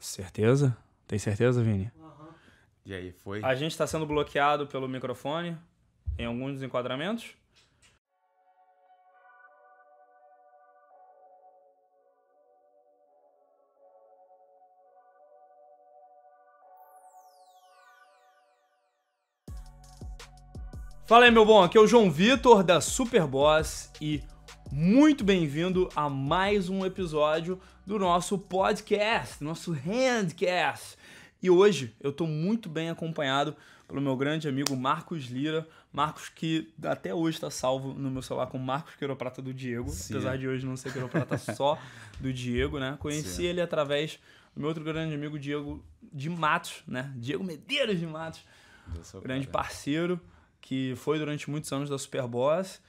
Certeza? 0.00 0.74
Tem 1.06 1.18
certeza, 1.18 1.62
Vini? 1.62 1.92
E 2.86 2.94
aí, 2.94 3.12
foi? 3.12 3.44
A 3.44 3.54
gente 3.54 3.72
está 3.72 3.86
sendo 3.86 4.06
bloqueado 4.06 4.66
pelo 4.66 4.88
microfone 4.88 5.56
em 6.18 6.24
alguns 6.24 6.54
dos 6.54 6.62
enquadramentos. 6.62 7.34
Fala 21.06 21.26
aí, 21.26 21.30
meu 21.30 21.44
bom. 21.44 21.62
Aqui 21.62 21.76
é 21.76 21.80
o 21.80 21.86
João 21.86 22.10
Vitor 22.10 22.62
da 22.62 22.80
Superboss 22.80 23.90
e 24.00 24.22
muito 24.72 25.24
bem-vindo 25.24 25.88
a 25.96 26.08
mais 26.08 26.68
um 26.68 26.84
episódio 26.84 27.60
do 27.84 27.98
nosso 27.98 28.38
podcast, 28.38 29.42
nosso 29.42 29.72
Handcast. 29.72 30.96
E 31.42 31.50
hoje 31.50 31.94
eu 32.00 32.10
estou 32.10 32.26
muito 32.26 32.68
bem 32.68 32.88
acompanhado 32.88 33.56
pelo 33.88 34.00
meu 34.00 34.16
grande 34.16 34.48
amigo 34.48 34.76
Marcos 34.76 35.24
Lira. 35.24 35.66
Marcos 35.92 36.28
que 36.28 36.72
até 36.84 37.12
hoje 37.12 37.36
está 37.36 37.50
salvo 37.50 37.94
no 37.94 38.10
meu 38.10 38.22
celular 38.22 38.46
como 38.46 38.64
Marcos 38.64 38.94
Quiroprata 38.94 39.42
do 39.42 39.52
Diego, 39.52 39.90
Sim. 39.90 40.14
apesar 40.14 40.38
de 40.38 40.46
hoje 40.46 40.64
não 40.64 40.76
ser 40.76 40.92
quiroprata 40.92 41.36
só 41.54 41.76
do 42.20 42.32
Diego, 42.32 42.78
né? 42.78 42.96
Conheci 43.00 43.28
Sim. 43.28 43.44
ele 43.46 43.60
através 43.60 44.20
do 44.54 44.60
meu 44.60 44.68
outro 44.68 44.84
grande 44.84 45.14
amigo 45.14 45.38
Diego 45.38 45.84
de 46.12 46.30
Matos, 46.30 46.82
né? 46.86 47.12
Diego 47.16 47.42
Medeiros 47.42 47.98
de 47.98 48.06
Matos 48.06 48.44
grande 49.22 49.46
cara. 49.46 49.64
parceiro, 49.64 50.20
que 50.60 50.94
foi 50.96 51.18
durante 51.18 51.50
muitos 51.50 51.72
anos 51.72 51.90
da 51.90 51.98
Superboss. 51.98 52.80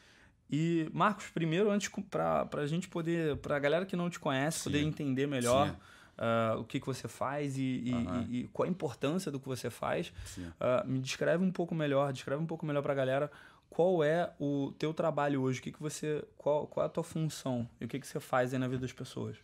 E, 0.52 0.90
Marcos, 0.94 1.28
primeiro, 1.30 1.72
antes 1.72 1.90
para 2.10 2.48
a 2.54 2.68
gente 2.68 2.88
poder, 2.90 3.38
para 3.38 3.56
a 3.56 3.60
galera 3.60 3.86
que 3.86 3.96
não 3.96 4.10
te 4.10 4.20
conhece, 4.20 4.60
Sim. 4.60 4.64
poder 4.66 4.82
entender 4.84 5.26
melhor 5.28 5.76
ah, 6.18 6.56
o 6.60 6.64
que, 6.66 6.80
que 6.80 6.86
você 6.86 7.08
faz 7.08 7.58
e, 7.58 7.62
e- 7.62 7.92
e- 8.30 8.40
e 8.42 8.48
qual 8.50 8.68
a 8.68 8.70
importância 8.70 9.32
do 9.32 9.40
que 9.40 9.48
você 9.48 9.70
faz, 9.70 10.12
ah, 10.60 10.84
me 10.86 11.00
descreve 11.00 11.44
um 11.44 11.52
pouco 11.52 11.74
melhor, 11.74 12.12
descreve 12.12 12.42
um 12.44 12.46
pouco 12.46 12.66
melhor 12.66 12.82
para 12.84 12.92
a 12.92 12.96
galera 12.96 13.32
qual 13.70 14.04
é 14.04 14.34
o 14.38 14.74
teu 14.78 14.94
trabalho 14.94 15.42
hoje, 15.42 15.62
o 15.62 15.64
que, 15.64 15.72
que 15.72 15.82
você, 15.82 16.22
qual, 16.38 16.68
qual 16.68 16.84
é 16.84 16.88
a 16.88 16.90
tua 16.90 17.04
função 17.04 17.66
e 17.80 17.86
o 17.86 17.88
que, 17.88 17.98
que 18.00 18.06
você 18.06 18.20
faz 18.20 18.54
aí 18.54 18.60
na 18.60 18.68
vida 18.68 18.82
das 18.82 18.92
pessoas. 18.92 19.38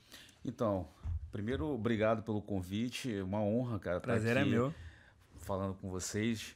Então, 0.43 0.85
primeiro, 1.31 1.65
obrigado 1.67 2.21
pelo 2.21 2.41
convite. 2.41 3.21
Uma 3.21 3.39
honra, 3.39 3.79
cara. 3.79 3.97
estar 3.97 4.07
Prazer 4.11 4.35
é 4.35 4.43
meu. 4.43 4.73
Falando 5.39 5.73
com 5.75 5.89
vocês. 5.89 6.55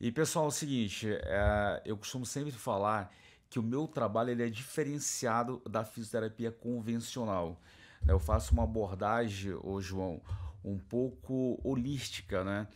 E, 0.00 0.10
pessoal, 0.10 0.46
é 0.46 0.48
o 0.48 0.50
seguinte: 0.50 1.06
é, 1.10 1.82
eu 1.84 1.96
costumo 1.98 2.24
sempre 2.24 2.52
falar 2.52 3.12
que 3.48 3.58
o 3.58 3.62
meu 3.62 3.86
trabalho 3.86 4.30
ele 4.30 4.42
é 4.44 4.48
diferenciado 4.48 5.62
da 5.68 5.84
fisioterapia 5.84 6.50
convencional. 6.50 7.60
né? 8.04 8.12
Eu 8.12 8.18
faço 8.18 8.52
uma 8.52 8.64
abordagem, 8.64 9.54
ô 9.62 9.80
João, 9.80 10.20
um 10.64 10.78
pouco 10.78 11.58
holística, 11.62 12.42
né? 12.44 12.66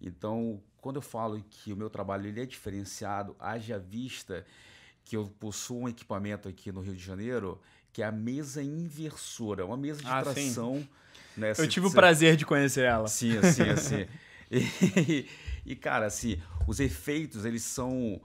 Então, 0.00 0.60
quando 0.80 0.96
eu 0.96 1.02
falo 1.02 1.42
que 1.50 1.72
o 1.72 1.76
meu 1.76 1.88
trabalho 1.90 2.26
ele 2.26 2.40
é 2.40 2.46
diferenciado, 2.46 3.36
haja 3.38 3.78
vista 3.78 4.44
que 5.04 5.16
eu 5.16 5.26
possuo 5.40 5.82
um 5.82 5.88
equipamento 5.88 6.48
aqui 6.48 6.70
no 6.72 6.80
Rio 6.80 6.94
de 6.94 7.02
Janeiro 7.02 7.60
que 7.92 8.02
é 8.02 8.06
a 8.06 8.12
mesa 8.12 8.62
inversora, 8.62 9.66
uma 9.66 9.76
mesa 9.76 10.00
de 10.00 10.06
Ah, 10.08 10.24
sim. 10.24 10.32
tração. 10.32 10.88
Né? 11.36 11.52
Eu 11.58 11.68
tive 11.68 11.86
o 11.86 11.90
prazer 11.92 12.36
de 12.36 12.46
conhecer 12.46 12.84
ela. 12.84 13.06
Sim, 13.08 13.36
assim, 13.38 13.62
assim. 13.68 14.06
E, 14.54 15.26
e, 15.64 15.74
cara, 15.74 16.04
assim, 16.04 16.38
os 16.66 16.78
efeitos, 16.78 17.46
eles 17.46 17.62
são. 17.62 18.20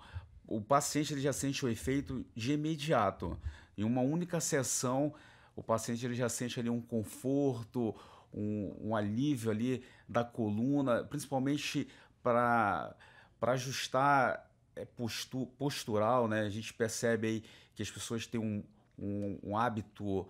O 0.47 0.61
paciente 0.61 1.13
ele 1.13 1.21
já 1.21 1.33
sente 1.33 1.65
o 1.65 1.69
efeito 1.69 2.25
de 2.33 2.53
imediato. 2.53 3.37
Em 3.77 3.83
uma 3.83 4.01
única 4.01 4.39
sessão, 4.39 5.13
o 5.55 5.61
paciente 5.61 6.05
ele 6.05 6.15
já 6.15 6.29
sente 6.29 6.59
ali 6.59 6.69
um 6.69 6.81
conforto, 6.81 7.93
um, 8.33 8.75
um 8.81 8.95
alívio 8.95 9.51
ali 9.51 9.83
da 10.07 10.23
coluna, 10.23 11.03
principalmente 11.03 11.87
para 12.23 12.95
ajustar 13.41 14.49
é, 14.75 14.85
postu, 14.85 15.45
postural, 15.57 16.27
né? 16.27 16.41
A 16.41 16.49
gente 16.49 16.73
percebe 16.73 17.27
aí 17.27 17.43
que 17.75 17.81
as 17.81 17.91
pessoas 17.91 18.25
têm 18.25 18.39
um, 18.39 18.63
um, 18.97 19.39
um 19.43 19.57
hábito 19.57 20.27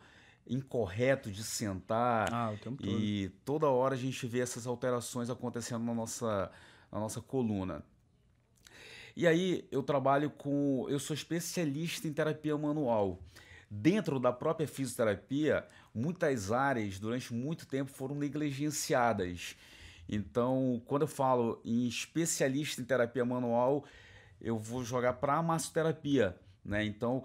incorreto 0.48 1.32
de 1.32 1.44
sentar. 1.44 2.34
Ah, 2.34 2.52
o 2.52 2.58
tempo 2.58 2.82
todo. 2.82 3.00
E 3.00 3.30
toda 3.46 3.68
hora 3.68 3.96
a 3.96 3.98
gente 3.98 4.26
vê 4.26 4.40
essas 4.40 4.66
alterações 4.66 5.30
acontecendo 5.30 5.84
na 5.84 5.94
nossa, 5.94 6.52
na 6.92 7.00
nossa 7.00 7.22
coluna. 7.22 7.84
E 9.18 9.26
aí 9.26 9.68
eu 9.72 9.82
trabalho 9.82 10.30
com. 10.30 10.86
Eu 10.88 11.00
sou 11.00 11.16
especialista 11.16 12.08
em 12.08 12.14
terapia 12.14 12.56
manual. 12.56 13.20
Dentro 13.68 14.20
da 14.20 14.32
própria 14.32 14.68
fisioterapia, 14.68 15.66
muitas 15.92 16.52
áreas 16.52 17.00
durante 17.00 17.34
muito 17.34 17.66
tempo 17.66 17.90
foram 17.90 18.14
negligenciadas. 18.14 19.56
Então, 20.08 20.80
quando 20.86 21.02
eu 21.02 21.08
falo 21.08 21.60
em 21.66 21.88
especialista 21.88 22.80
em 22.80 22.86
terapia 22.86 23.26
manual, 23.26 23.86
eu 24.40 24.60
vou 24.60 24.84
jogar 24.84 25.14
para 25.14 25.38
a 25.38 25.42
massoterapia, 25.42 26.38
né? 26.64 26.86
Então, 26.86 27.24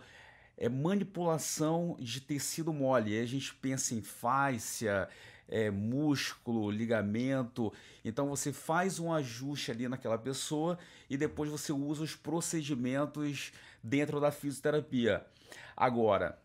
é 0.57 0.71
manipulação 0.71 1.95
de 2.01 2.23
tecido 2.23 2.73
mole. 2.73 3.13
Aí 3.13 3.23
a 3.23 3.27
gente 3.27 3.55
pensa 3.57 3.95
em 3.95 4.01
fáscia, 4.01 5.11
é, 5.49 5.71
músculo, 5.71 6.71
ligamento. 6.71 7.73
Então 8.05 8.29
você 8.29 8.53
faz 8.53 8.99
um 8.99 9.13
ajuste 9.13 9.71
ali 9.71 9.89
naquela 9.89 10.19
pessoa 10.19 10.79
e 11.09 11.17
depois 11.17 11.51
você 11.51 11.73
usa 11.73 12.03
os 12.03 12.15
procedimentos 12.17 13.53
dentro 13.83 14.21
da 14.21 14.31
fisioterapia. 14.31 15.25
Agora, 15.77 16.39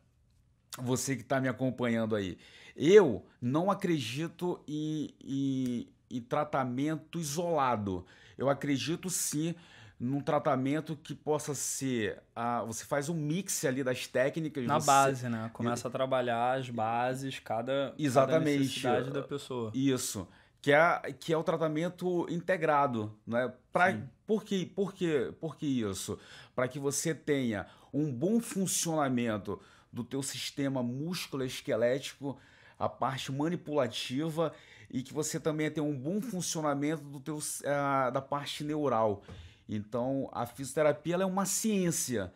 você 0.79 1.15
que 1.15 1.21
está 1.21 1.39
me 1.39 1.47
acompanhando 1.47 2.15
aí, 2.15 2.37
eu 2.75 3.25
não 3.41 3.71
acredito 3.71 4.59
em, 4.67 5.09
em- 5.23 5.87
em 6.09 6.21
tratamento 6.21 7.19
isolado. 7.19 8.05
Eu 8.37 8.49
acredito 8.49 9.09
sim 9.09 9.55
num 9.99 10.21
tratamento 10.21 10.95
que 10.95 11.15
possa 11.15 11.55
ser. 11.55 12.21
ah, 12.35 12.63
você 12.63 12.85
faz 12.85 13.09
um 13.09 13.15
mix 13.15 13.65
ali 13.65 13.83
das 13.83 14.05
técnicas. 14.07 14.65
Na 14.65 14.79
você- 14.79 14.85
base, 14.85 15.29
né? 15.29 15.49
Começa 15.53 15.87
a 15.87 15.91
trabalhar 15.91 16.57
as 16.59 16.69
bases, 16.69 17.39
cada, 17.39 17.93
Exatamente. 17.97 18.45
cada 18.45 18.59
necessidade 18.59 19.11
da 19.11 19.23
pessoa. 19.23 19.71
Isso. 19.73 20.27
Que 20.61 20.71
é, 20.71 21.13
que 21.19 21.31
é 21.33 21.37
o 21.37 21.43
tratamento 21.43 22.27
integrado, 22.29 23.15
né? 23.25 23.51
Pra, 23.71 23.91
Sim. 23.91 24.03
por, 24.25 24.43
que, 24.43 24.65
por, 24.65 24.93
que, 24.93 25.31
por 25.39 25.55
que 25.55 25.65
isso? 25.65 26.19
Para 26.55 26.67
que 26.67 26.77
você 26.79 27.15
tenha 27.15 27.65
um 27.93 28.11
bom 28.11 28.39
funcionamento 28.39 29.59
do 29.91 30.03
teu 30.03 30.21
sistema 30.21 30.83
músculo-esquelético, 30.83 32.37
a 32.77 32.87
parte 32.89 33.31
manipulativa 33.31 34.51
e 34.91 35.01
que 35.01 35.13
você 35.13 35.39
também 35.39 35.69
tenha 35.71 35.85
um 35.85 35.97
bom 35.97 36.21
funcionamento 36.21 37.03
do 37.03 37.19
teu, 37.19 37.39
ah, 37.65 38.09
da 38.09 38.21
parte 38.21 38.63
neural. 38.63 39.23
Então, 39.69 40.29
a 40.31 40.45
fisioterapia 40.45 41.15
é 41.15 41.25
uma 41.25 41.45
ciência, 41.45 42.31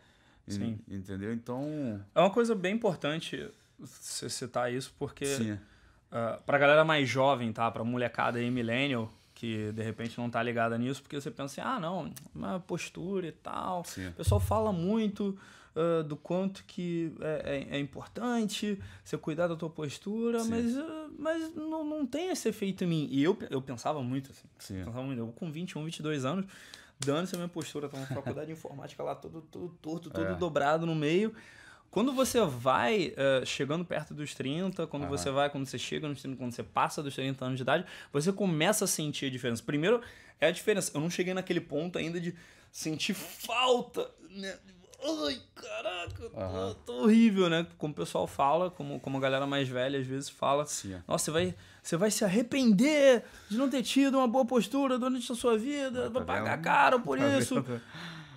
Sim. 0.46 0.78
entendeu? 0.88 1.32
Então, 1.32 2.00
É 2.14 2.20
uma 2.20 2.30
coisa 2.30 2.54
bem 2.54 2.74
importante 2.74 3.48
você 3.78 4.28
citar 4.28 4.72
isso, 4.72 4.94
porque 4.98 5.24
sim, 5.26 5.58
ah, 6.10 6.38
pra 6.44 6.58
galera 6.58 6.84
mais 6.84 7.08
jovem, 7.08 7.52
tá? 7.52 7.70
Pra 7.70 7.82
molecada 7.84 8.38
aí, 8.38 8.50
millennial, 8.50 9.10
que 9.34 9.72
de 9.72 9.82
repente 9.82 10.18
não 10.18 10.28
tá 10.30 10.42
ligada 10.42 10.76
nisso, 10.78 11.02
porque 11.02 11.20
você 11.20 11.30
pensa 11.30 11.60
assim, 11.60 11.68
ah, 11.76 11.80
não, 11.80 12.12
uma 12.34 12.60
postura 12.60 13.26
e 13.26 13.32
tal. 13.32 13.84
sim. 13.84 14.08
O 14.08 14.12
pessoal 14.12 14.40
fala 14.40 14.72
muito 14.72 15.36
ah, 15.74 16.02
do 16.02 16.16
quanto 16.16 16.62
que 16.64 17.12
é, 17.20 17.66
é- 17.70 17.76
é 17.76 17.80
importante 17.80 18.78
você 19.02 19.16
cuidar 19.16 19.46
da 19.48 19.56
tua 19.56 19.70
postura, 19.70 20.40
Sim. 20.40 20.50
mas, 20.50 20.76
ah, 20.76 21.08
mas 21.18 21.54
não, 21.56 21.82
não 21.82 22.06
tem 22.06 22.28
esse 22.30 22.46
efeito 22.48 22.84
em 22.84 22.86
mim. 22.86 23.08
E 23.10 23.22
eu, 23.24 23.36
eu 23.50 23.62
pensava 23.62 24.02
muito 24.02 24.30
assim. 24.30 24.46
Sim. 24.58 24.84
Pensava 24.84 25.02
muito. 25.02 25.18
Eu 25.18 25.28
com 25.28 25.50
21, 25.50 25.82
22 25.84 26.24
anos, 26.26 26.44
dando-se 27.04 27.34
a 27.34 27.38
minha 27.38 27.48
postura, 27.48 27.88
tava 27.88 28.02
na 28.02 28.08
faculdade 28.14 28.46
de 28.46 28.52
informática 28.52 29.02
lá, 29.02 29.14
todo, 29.14 29.42
todo 29.42 29.68
torto, 29.80 30.10
todo 30.10 30.32
É. 30.32 30.34
dobrado 30.34 30.86
no 30.86 30.94
meio. 30.94 31.34
Quando 31.90 32.12
você 32.12 32.40
vai 32.44 33.12
eh, 33.16 33.42
chegando 33.44 33.84
perto 33.84 34.14
dos 34.14 34.34
30, 34.34 34.86
quando 34.86 35.02
Aham. 35.02 35.10
você 35.10 35.30
vai, 35.30 35.50
quando 35.50 35.66
você 35.66 35.78
chega 35.78 36.08
nos 36.08 36.22
30, 36.22 36.38
quando 36.38 36.52
você 36.52 36.62
passa 36.62 37.02
dos 37.02 37.14
30 37.14 37.44
anos 37.44 37.56
de 37.58 37.62
idade, 37.62 37.84
você 38.10 38.32
começa 38.32 38.86
a 38.86 38.88
sentir 38.88 39.26
a 39.26 39.30
diferença. 39.30 39.62
Primeiro, 39.62 40.00
é 40.40 40.46
a 40.46 40.50
diferença. 40.50 40.90
Eu 40.94 41.00
não 41.02 41.10
cheguei 41.10 41.34
naquele 41.34 41.60
ponto 41.60 41.98
ainda 41.98 42.18
de 42.18 42.34
sentir 42.70 43.12
falta, 43.12 44.10
né? 44.30 44.58
Ai, 45.04 45.40
caraca, 45.54 46.30
tô, 46.30 46.40
Aham. 46.40 46.76
tô 46.86 46.92
horrível, 47.04 47.48
né? 47.50 47.66
Como 47.76 47.92
o 47.92 47.96
pessoal 47.96 48.26
fala, 48.26 48.70
como, 48.70 49.00
como 49.00 49.18
a 49.18 49.20
galera 49.20 49.46
mais 49.46 49.68
velha 49.68 49.98
às 49.98 50.06
vezes 50.06 50.28
fala. 50.28 50.64
Sim. 50.64 50.96
Nossa, 51.08 51.24
você 51.24 51.30
vai, 51.32 51.54
você 51.82 51.96
vai 51.96 52.10
se 52.10 52.24
arrepender 52.24 53.24
de 53.48 53.56
não 53.56 53.68
ter 53.68 53.82
tido 53.82 54.18
uma 54.18 54.28
boa 54.28 54.44
postura 54.44 54.98
durante 54.98 55.30
a 55.30 55.34
sua 55.34 55.58
vida, 55.58 56.02
Tá 56.04 56.08
vai 56.08 56.24
pagar 56.24 56.54
vendo? 56.56 56.64
caro 56.64 57.00
por 57.02 57.18
Tá 57.18 57.38
isso. 57.38 57.64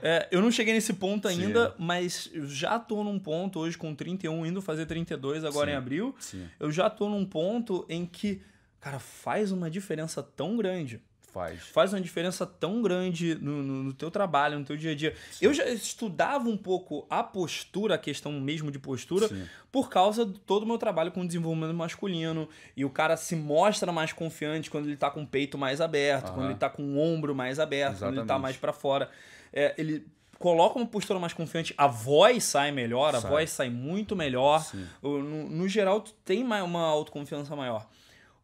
É, 0.01 0.27
eu 0.31 0.41
não 0.41 0.51
cheguei 0.51 0.73
nesse 0.73 0.93
ponto 0.93 1.27
Sim. 1.29 1.45
ainda, 1.45 1.73
mas 1.79 2.29
eu 2.33 2.45
já 2.47 2.77
tô 2.79 3.03
num 3.03 3.17
ponto 3.17 3.59
hoje 3.59 3.77
com 3.77 3.93
31, 3.95 4.45
indo 4.45 4.61
fazer 4.61 4.85
32 4.85 5.43
agora 5.45 5.67
Sim. 5.69 5.73
em 5.73 5.77
abril. 5.77 6.15
Sim. 6.19 6.47
Eu 6.59 6.71
já 6.71 6.89
tô 6.89 7.07
num 7.09 7.25
ponto 7.25 7.85
em 7.89 8.05
que, 8.05 8.41
cara, 8.79 8.99
faz 8.99 9.51
uma 9.51 9.69
diferença 9.69 10.21
tão 10.21 10.57
grande. 10.57 11.01
Faz. 11.35 11.59
Faz 11.63 11.91
uma 11.91 11.99
diferença 11.99 12.45
tão 12.45 12.81
grande 12.81 13.35
no, 13.35 13.61
no, 13.61 13.83
no 13.83 13.93
teu 13.93 14.09
trabalho, 14.09 14.57
no 14.57 14.63
teu 14.63 14.77
dia 14.77 14.93
a 14.93 14.95
dia. 14.95 15.13
Sim. 15.31 15.45
Eu 15.45 15.53
já 15.53 15.65
estudava 15.65 16.47
um 16.47 16.55
pouco 16.55 17.05
a 17.09 17.21
postura, 17.21 17.95
a 17.95 17.97
questão 17.97 18.31
mesmo 18.31 18.71
de 18.71 18.79
postura, 18.79 19.27
Sim. 19.27 19.45
por 19.69 19.89
causa 19.89 20.25
de 20.25 20.39
todo 20.39 20.63
o 20.63 20.65
meu 20.65 20.77
trabalho 20.77 21.11
com 21.11 21.27
desenvolvimento 21.27 21.73
masculino. 21.73 22.47
E 22.73 22.85
o 22.85 22.89
cara 22.89 23.17
se 23.17 23.35
mostra 23.35 23.91
mais 23.91 24.13
confiante 24.13 24.69
quando 24.69 24.85
ele 24.85 24.95
tá 24.95 25.11
com 25.11 25.23
o 25.23 25.27
peito 25.27 25.57
mais 25.57 25.81
aberto, 25.81 26.31
quando 26.31 26.45
ele 26.45 26.57
tá 26.57 26.69
com 26.69 26.81
o 26.81 26.97
ombro 26.97 27.35
mais 27.35 27.59
aberto, 27.59 27.95
Exatamente. 27.95 28.15
quando 28.15 28.19
ele 28.19 28.27
tá 28.29 28.39
mais 28.39 28.55
para 28.55 28.71
fora. 28.71 29.09
É, 29.51 29.75
ele 29.77 30.07
coloca 30.39 30.79
uma 30.79 30.87
postura 30.87 31.19
mais 31.19 31.33
confiante, 31.33 31.73
a 31.77 31.87
voz 31.87 32.45
sai 32.45 32.71
melhor, 32.71 33.11
sai. 33.11 33.19
a 33.25 33.29
voz 33.29 33.49
sai 33.49 33.69
muito 33.69 34.15
melhor. 34.15 34.65
No, 35.01 35.21
no, 35.49 35.67
geral, 35.67 35.99
tu 35.99 36.13
tem 36.23 36.43
uma 36.43 36.79
autoconfiança 36.79 37.53
maior. 37.57 37.85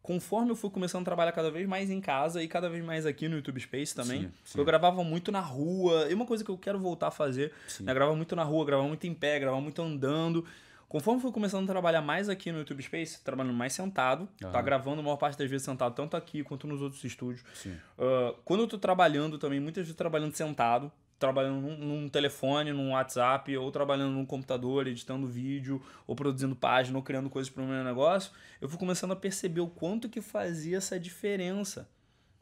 Conforme 0.02 0.50
eu 0.50 0.56
fui 0.56 0.68
começando 0.68 1.02
a 1.02 1.04
trabalhar 1.04 1.30
cada 1.30 1.50
vez 1.50 1.66
mais 1.68 1.88
em 1.88 2.00
casa 2.00 2.42
e 2.42 2.48
cada 2.48 2.68
vez 2.68 2.84
mais 2.84 3.06
aqui 3.06 3.28
no 3.28 3.36
YouTube 3.36 3.60
Space 3.60 3.94
também, 3.94 4.22
sim, 4.22 4.32
sim. 4.44 4.58
eu 4.58 4.64
gravava 4.64 5.04
muito 5.04 5.30
na 5.30 5.38
rua. 5.38 6.08
E 6.10 6.14
uma 6.14 6.26
coisa 6.26 6.42
que 6.44 6.50
eu 6.50 6.58
quero 6.58 6.78
voltar 6.78 7.06
a 7.06 7.10
fazer, 7.12 7.52
né? 7.80 7.92
Eu 7.92 7.94
gravava 7.94 8.16
muito 8.16 8.34
na 8.34 8.42
rua, 8.42 8.64
gravava 8.64 8.88
muito 8.88 9.06
em 9.06 9.14
pé, 9.14 9.38
gravava 9.38 9.62
muito 9.62 9.80
andando. 9.80 10.44
Conforme 10.88 11.18
eu 11.18 11.22
fui 11.22 11.32
começando 11.32 11.64
a 11.70 11.72
trabalhar 11.72 12.02
mais 12.02 12.28
aqui 12.28 12.52
no 12.52 12.58
YouTube 12.58 12.82
Space, 12.82 13.22
trabalhando 13.22 13.54
mais 13.54 13.72
sentado, 13.72 14.28
uhum. 14.42 14.50
tá 14.50 14.60
gravando 14.60 15.00
a 15.00 15.02
maior 15.02 15.16
parte 15.16 15.38
das 15.38 15.48
vezes 15.48 15.64
sentado, 15.64 15.94
tanto 15.94 16.16
aqui 16.16 16.42
quanto 16.42 16.66
nos 16.66 16.82
outros 16.82 17.02
estúdios. 17.04 17.42
Uh, 17.64 18.36
quando 18.44 18.64
eu 18.64 18.66
tô 18.66 18.76
trabalhando 18.76 19.38
também, 19.38 19.58
muitas 19.58 19.84
vezes 19.84 19.96
trabalhando 19.96 20.34
sentado, 20.34 20.92
trabalhando 21.26 21.60
num, 21.60 21.76
num, 21.76 22.08
telefone, 22.08 22.72
num 22.72 22.90
WhatsApp, 22.90 23.56
ou 23.56 23.70
trabalhando 23.70 24.12
num 24.12 24.26
computador, 24.26 24.88
editando 24.88 25.26
vídeo, 25.26 25.80
ou 26.06 26.16
produzindo 26.16 26.56
página, 26.56 26.96
ou 26.98 27.02
criando 27.02 27.30
coisas 27.30 27.48
para 27.48 27.62
o 27.62 27.66
meu 27.66 27.84
negócio, 27.84 28.32
eu 28.60 28.68
fui 28.68 28.78
começando 28.78 29.12
a 29.12 29.16
perceber 29.16 29.60
o 29.60 29.68
quanto 29.68 30.08
que 30.08 30.20
fazia 30.20 30.78
essa 30.78 30.98
diferença. 30.98 31.88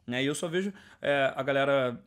Né? 0.07 0.23
E 0.23 0.25
eu 0.25 0.33
só 0.33 0.47
vejo 0.47 0.73
é, 0.99 1.31
a 1.35 1.43
galera 1.43 2.01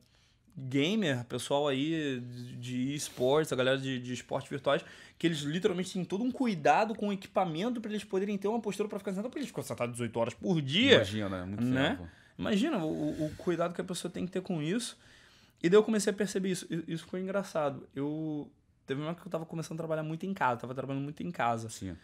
gamer, 0.57 1.25
pessoal 1.25 1.69
aí 1.69 2.21
de 2.59 2.95
esportes, 2.95 3.53
a 3.53 3.57
galera 3.57 3.79
de, 3.79 4.01
de 4.01 4.13
esportes 4.13 4.51
virtuais, 4.51 4.85
que 5.17 5.29
eles 5.29 5.41
literalmente 5.41 5.93
têm 5.93 6.05
todo 6.05 6.25
um 6.25 6.31
cuidado 6.31 6.95
com 6.95 7.09
o 7.09 7.13
equipamento 7.13 7.81
para 7.81 7.91
eles 7.91 8.03
poderem 8.03 8.37
ter 8.37 8.49
uma 8.49 8.61
postura 8.61 8.89
para 8.89 8.99
ficar 8.99 9.13
sentado, 9.13 9.31
porque 9.31 9.39
eles 9.39 9.49
ficam 9.49 9.63
sentados 9.63 9.93
18 9.93 10.19
horas 10.19 10.35
por 10.35 10.61
dia. 10.61 10.97
Imagina, 10.97 11.29
né? 11.29 11.45
Muito 11.45 11.65
né? 11.65 11.91
Tempo. 11.91 12.09
Imagina 12.37 12.79
o, 12.79 13.27
o 13.27 13.35
cuidado 13.37 13.75
que 13.75 13.81
a 13.81 13.85
pessoa 13.85 14.11
tem 14.11 14.27
que 14.27 14.33
ter 14.33 14.43
com 14.43 14.61
isso. 14.61 14.99
E 15.65 15.69
daí 15.71 15.79
eu 15.79 15.83
comecei 15.83 16.13
a 16.13 16.15
perceber 16.15 16.51
isso. 16.51 16.67
Isso 16.87 17.07
foi 17.07 17.21
engraçado. 17.21 17.89
Eu. 17.97 18.53
Teve 18.85 19.01
uma 19.01 19.09
época 19.09 19.23
que 19.23 19.29
eu 19.29 19.33
tava 19.33 19.47
começando 19.47 19.79
a 19.79 19.79
trabalhar 19.79 20.03
muito 20.03 20.27
em 20.27 20.35
casa, 20.35 20.61
tava 20.61 20.75
trabalhando 20.75 21.05
muito 21.05 21.23
em 21.23 21.31
casa. 21.31 21.71
Sim. 21.71 21.97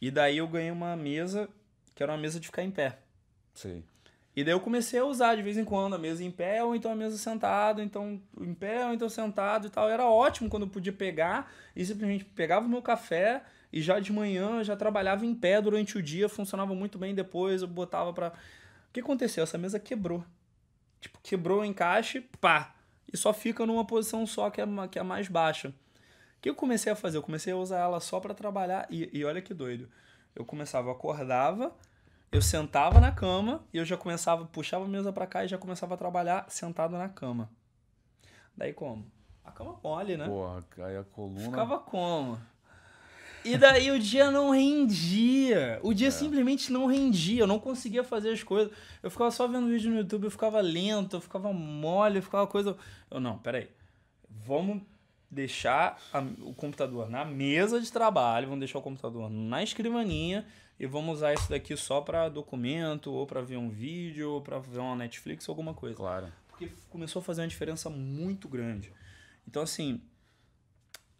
E 0.00 0.12
daí 0.12 0.36
eu 0.36 0.46
ganhei 0.46 0.70
uma 0.70 0.94
mesa, 0.94 1.48
que 1.92 2.04
era 2.04 2.12
uma 2.12 2.18
mesa 2.18 2.38
de 2.38 2.46
ficar 2.46 2.62
em 2.62 2.70
pé. 2.70 3.00
Sim. 3.52 3.82
E 4.36 4.44
daí 4.44 4.54
eu 4.54 4.60
comecei 4.60 5.00
a 5.00 5.04
usar 5.04 5.34
de 5.34 5.42
vez 5.42 5.58
em 5.58 5.64
quando 5.64 5.94
a 5.94 5.98
mesa 5.98 6.22
em 6.22 6.30
pé, 6.30 6.62
ou 6.62 6.72
então 6.72 6.92
a 6.92 6.94
mesa 6.94 7.18
sentado, 7.18 7.82
então 7.82 8.22
em 8.40 8.54
pé, 8.54 8.86
ou 8.86 8.94
então 8.94 9.08
sentado 9.08 9.66
e 9.66 9.70
tal. 9.70 9.90
Era 9.90 10.08
ótimo 10.08 10.48
quando 10.48 10.66
eu 10.66 10.68
podia 10.68 10.92
pegar 10.92 11.52
e 11.74 11.84
simplesmente 11.84 12.24
pegava 12.24 12.64
o 12.64 12.68
meu 12.68 12.80
café 12.80 13.42
e 13.72 13.82
já 13.82 13.98
de 13.98 14.12
manhã 14.12 14.62
já 14.62 14.76
trabalhava 14.76 15.26
em 15.26 15.34
pé 15.34 15.60
durante 15.60 15.98
o 15.98 16.02
dia, 16.02 16.28
funcionava 16.28 16.76
muito 16.76 16.96
bem 16.96 17.12
depois, 17.12 17.62
eu 17.62 17.66
botava 17.66 18.12
pra. 18.12 18.28
O 18.28 18.92
que 18.92 19.00
aconteceu? 19.00 19.42
Essa 19.42 19.58
mesa 19.58 19.80
quebrou. 19.80 20.24
Tipo, 21.00 21.18
quebrou 21.24 21.62
o 21.62 21.64
encaixe, 21.64 22.20
pá 22.40 22.76
e 23.12 23.16
só 23.16 23.32
fica 23.32 23.66
numa 23.66 23.84
posição 23.84 24.26
só 24.26 24.50
que 24.50 24.60
é, 24.60 24.66
que 24.90 24.98
é 24.98 25.02
mais 25.02 25.28
baixa. 25.28 25.68
O 25.68 26.40
que 26.40 26.48
eu 26.48 26.54
comecei 26.54 26.90
a 26.90 26.96
fazer? 26.96 27.18
Eu 27.18 27.22
comecei 27.22 27.52
a 27.52 27.56
usar 27.56 27.78
ela 27.80 28.00
só 28.00 28.18
para 28.18 28.32
trabalhar 28.32 28.86
e, 28.88 29.10
e 29.12 29.24
olha 29.24 29.42
que 29.42 29.52
doido. 29.52 29.88
Eu 30.34 30.44
começava, 30.44 30.88
eu 30.88 30.92
acordava, 30.92 31.74
eu 32.32 32.40
sentava 32.40 33.00
na 33.00 33.12
cama 33.12 33.62
e 33.72 33.78
eu 33.78 33.84
já 33.84 33.96
começava, 33.96 34.46
puxava 34.46 34.84
a 34.84 34.88
mesa 34.88 35.12
para 35.12 35.26
cá 35.26 35.44
e 35.44 35.48
já 35.48 35.58
começava 35.58 35.94
a 35.94 35.96
trabalhar 35.98 36.46
sentado 36.48 36.96
na 36.96 37.08
cama. 37.08 37.50
Daí 38.56 38.72
como? 38.72 39.10
A 39.44 39.50
cama 39.50 39.78
mole, 39.82 40.16
né? 40.16 40.26
Porra, 40.26 40.64
aí 40.78 40.96
a 40.96 41.04
coluna. 41.04 41.40
Ficava 41.40 41.78
como? 41.78 42.40
E 43.44 43.56
daí 43.56 43.90
o 43.90 43.98
dia 43.98 44.30
não 44.30 44.50
rendia. 44.50 45.80
O 45.82 45.94
dia 45.94 46.08
é. 46.08 46.10
simplesmente 46.10 46.72
não 46.72 46.86
rendia. 46.86 47.42
Eu 47.42 47.46
não 47.46 47.58
conseguia 47.58 48.04
fazer 48.04 48.30
as 48.30 48.42
coisas. 48.42 48.72
Eu 49.02 49.10
ficava 49.10 49.30
só 49.30 49.46
vendo 49.46 49.68
vídeo 49.68 49.90
no 49.90 49.98
YouTube, 49.98 50.24
eu 50.24 50.30
ficava 50.30 50.60
lento, 50.60 51.16
eu 51.16 51.20
ficava 51.20 51.52
mole, 51.52 52.18
eu 52.18 52.22
ficava 52.22 52.46
coisa. 52.46 52.76
Eu, 53.10 53.20
não, 53.20 53.38
peraí. 53.38 53.68
Vamos 54.28 54.82
deixar 55.30 55.98
a, 56.12 56.20
o 56.42 56.52
computador 56.54 57.08
na 57.08 57.24
mesa 57.24 57.80
de 57.80 57.90
trabalho, 57.90 58.46
vamos 58.46 58.60
deixar 58.60 58.78
o 58.78 58.82
computador 58.82 59.30
na 59.30 59.62
escrivaninha 59.62 60.44
e 60.78 60.86
vamos 60.86 61.16
usar 61.16 61.34
isso 61.34 61.48
daqui 61.48 61.76
só 61.76 62.00
para 62.00 62.28
documento, 62.28 63.12
ou 63.12 63.26
para 63.26 63.42
ver 63.42 63.58
um 63.58 63.68
vídeo, 63.68 64.32
ou 64.32 64.40
para 64.40 64.58
ver 64.58 64.78
uma 64.78 64.96
Netflix, 64.96 65.48
alguma 65.48 65.74
coisa. 65.74 65.96
Claro. 65.96 66.32
Porque 66.48 66.70
começou 66.88 67.20
a 67.20 67.22
fazer 67.22 67.42
uma 67.42 67.48
diferença 67.48 67.88
muito 67.90 68.48
grande. 68.48 68.92
Então, 69.46 69.62
assim, 69.62 70.00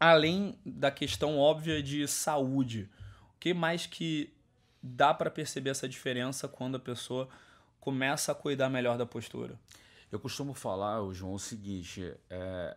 além 0.01 0.59
da 0.65 0.91
questão 0.91 1.39
óbvia 1.39 1.83
de 1.83 2.09
saúde, 2.09 2.89
o 3.37 3.39
que 3.39 3.53
mais 3.53 3.87
que 3.87 4.33
dá 4.83 5.13
para 5.13 5.31
perceber 5.31 5.71
essa 5.71 5.87
diferença 5.87 6.49
quando 6.49 6.77
a 6.77 6.81
pessoa 6.81 7.29
começa 7.79 8.33
a 8.33 8.35
cuidar 8.35 8.71
melhor 8.71 8.97
da 8.97 9.05
postura? 9.05 9.61
Eu 10.11 10.19
costumo 10.19 10.55
falar, 10.55 11.01
João, 11.13 11.35
o 11.35 11.39
seguinte: 11.39 12.15
é, 12.31 12.77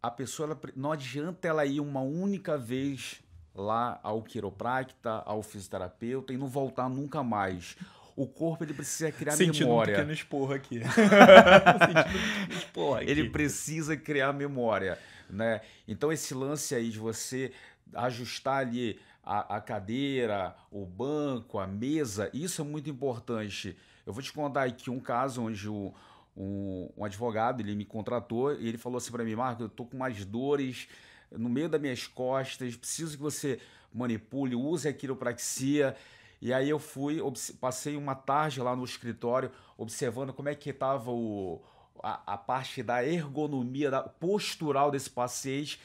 a 0.00 0.10
pessoa 0.10 0.50
ela, 0.50 0.60
não 0.76 0.92
adianta 0.92 1.48
ela 1.48 1.66
ir 1.66 1.80
uma 1.80 2.00
única 2.00 2.56
vez 2.56 3.20
lá 3.54 3.98
ao 4.02 4.22
quiropracta, 4.22 5.22
ao 5.26 5.42
fisioterapeuta 5.42 6.32
e 6.32 6.38
não 6.38 6.46
voltar 6.46 6.88
nunca 6.88 7.22
mais. 7.22 7.76
O 8.16 8.26
corpo 8.26 8.64
ele 8.64 8.74
precisa 8.74 9.10
criar 9.10 9.32
Sentindo 9.32 9.66
memória. 9.66 9.92
Um 9.92 9.96
pequeno 9.96 10.12
esporro 10.12 10.52
aqui. 10.52 10.80
Sentindo 10.84 12.00
um 12.00 12.04
pequeno 12.04 12.58
esporro 12.58 12.94
aqui. 12.96 13.10
Ele 13.10 13.30
precisa 13.30 13.96
criar 13.96 14.32
memória 14.32 14.98
né? 15.32 15.62
Então 15.88 16.12
esse 16.12 16.34
lance 16.34 16.74
aí 16.74 16.90
de 16.90 16.98
você 16.98 17.52
ajustar 17.94 18.58
ali 18.58 19.00
a, 19.24 19.56
a, 19.56 19.60
cadeira, 19.60 20.54
o 20.70 20.84
banco, 20.84 21.58
a 21.58 21.66
mesa, 21.66 22.30
isso 22.32 22.60
é 22.60 22.64
muito 22.64 22.90
importante. 22.90 23.76
Eu 24.06 24.12
vou 24.12 24.22
te 24.22 24.32
contar 24.32 24.64
aqui 24.64 24.90
um 24.90 25.00
caso 25.00 25.42
onde 25.42 25.68
o, 25.68 25.94
um, 26.36 26.88
um 26.96 27.04
advogado 27.04 27.60
ele 27.60 27.74
me 27.74 27.84
contratou 27.84 28.54
e 28.54 28.68
ele 28.68 28.78
falou 28.78 28.98
assim 28.98 29.10
para 29.10 29.24
mim, 29.24 29.34
Marco, 29.34 29.62
eu 29.62 29.68
tô 29.68 29.84
com 29.84 29.96
umas 29.96 30.24
dores 30.24 30.88
no 31.30 31.48
meio 31.48 31.68
das 31.68 31.80
minhas 31.80 32.06
costas, 32.06 32.76
preciso 32.76 33.16
que 33.16 33.22
você 33.22 33.58
manipule, 33.92 34.54
use 34.54 34.86
a 34.86 34.92
quiropraxia. 34.92 35.96
E 36.42 36.52
aí 36.52 36.68
eu 36.68 36.80
fui, 36.80 37.20
passei 37.60 37.96
uma 37.96 38.16
tarde 38.16 38.60
lá 38.60 38.74
no 38.74 38.84
escritório 38.84 39.48
observando 39.78 40.32
como 40.32 40.48
é 40.48 40.56
que 40.56 40.70
estava 40.70 41.08
o, 41.12 41.62
a, 42.02 42.34
a 42.34 42.36
parte 42.36 42.82
da 42.82 43.06
ergonomia, 43.06 43.88
da 43.88 44.02
postural 44.02 44.90
desse 44.90 45.08
paciente. 45.08 45.80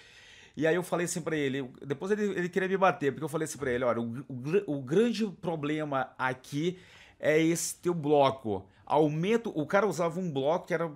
E 0.56 0.66
aí 0.66 0.74
eu 0.74 0.82
falei 0.82 1.06
assim 1.06 1.22
para 1.22 1.38
ele, 1.38 1.72
depois 1.86 2.12
ele, 2.12 2.24
ele 2.24 2.50
queria 2.50 2.68
me 2.68 2.76
bater, 2.76 3.12
porque 3.12 3.24
eu 3.24 3.30
falei 3.30 3.46
assim 3.46 3.60
para 3.60 3.72
ele, 3.72 3.84
olha, 3.84 4.02
o, 4.02 4.26
o, 4.28 4.78
o, 4.78 4.82
grande 4.82 5.28
problema 5.28 6.10
aqui 6.18 6.80
é 7.20 7.40
esse 7.40 7.76
teu 7.76 7.94
bloco. 7.94 8.66
Aumento, 8.84 9.52
o 9.54 9.64
cara 9.68 9.86
usava 9.86 10.20
um 10.20 10.32
bloco 10.32 10.66
que 10.66 10.74
era 10.74 10.92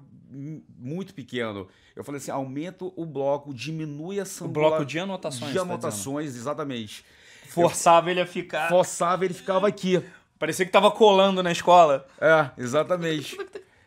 muito 0.75 1.13
pequeno. 1.13 1.68
Eu 1.96 2.03
falei 2.03 2.20
assim, 2.20 2.32
aumenta 2.32 2.86
o 2.86 3.06
bloco, 3.06 3.53
diminui 3.53 4.20
a 4.20 4.24
O 4.41 4.48
bloco 4.48 4.84
de 4.84 4.98
anotações. 4.98 5.51
De 5.51 5.58
tá 5.58 5.62
anotações, 5.62 6.32
tá 6.32 6.39
exatamente. 6.39 7.06
Forçava 7.51 8.08
eu, 8.08 8.12
ele 8.12 8.22
a 8.22 8.25
ficar. 8.25 8.70
Forçava 8.70 9.25
ele 9.25 9.34
ficava 9.34 9.67
aqui. 9.67 10.03
Parecia 10.39 10.65
que 10.65 10.72
tava 10.72 10.89
colando 10.89 11.43
na 11.43 11.51
escola. 11.51 12.08
É, 12.20 12.50
exatamente. 12.58 13.38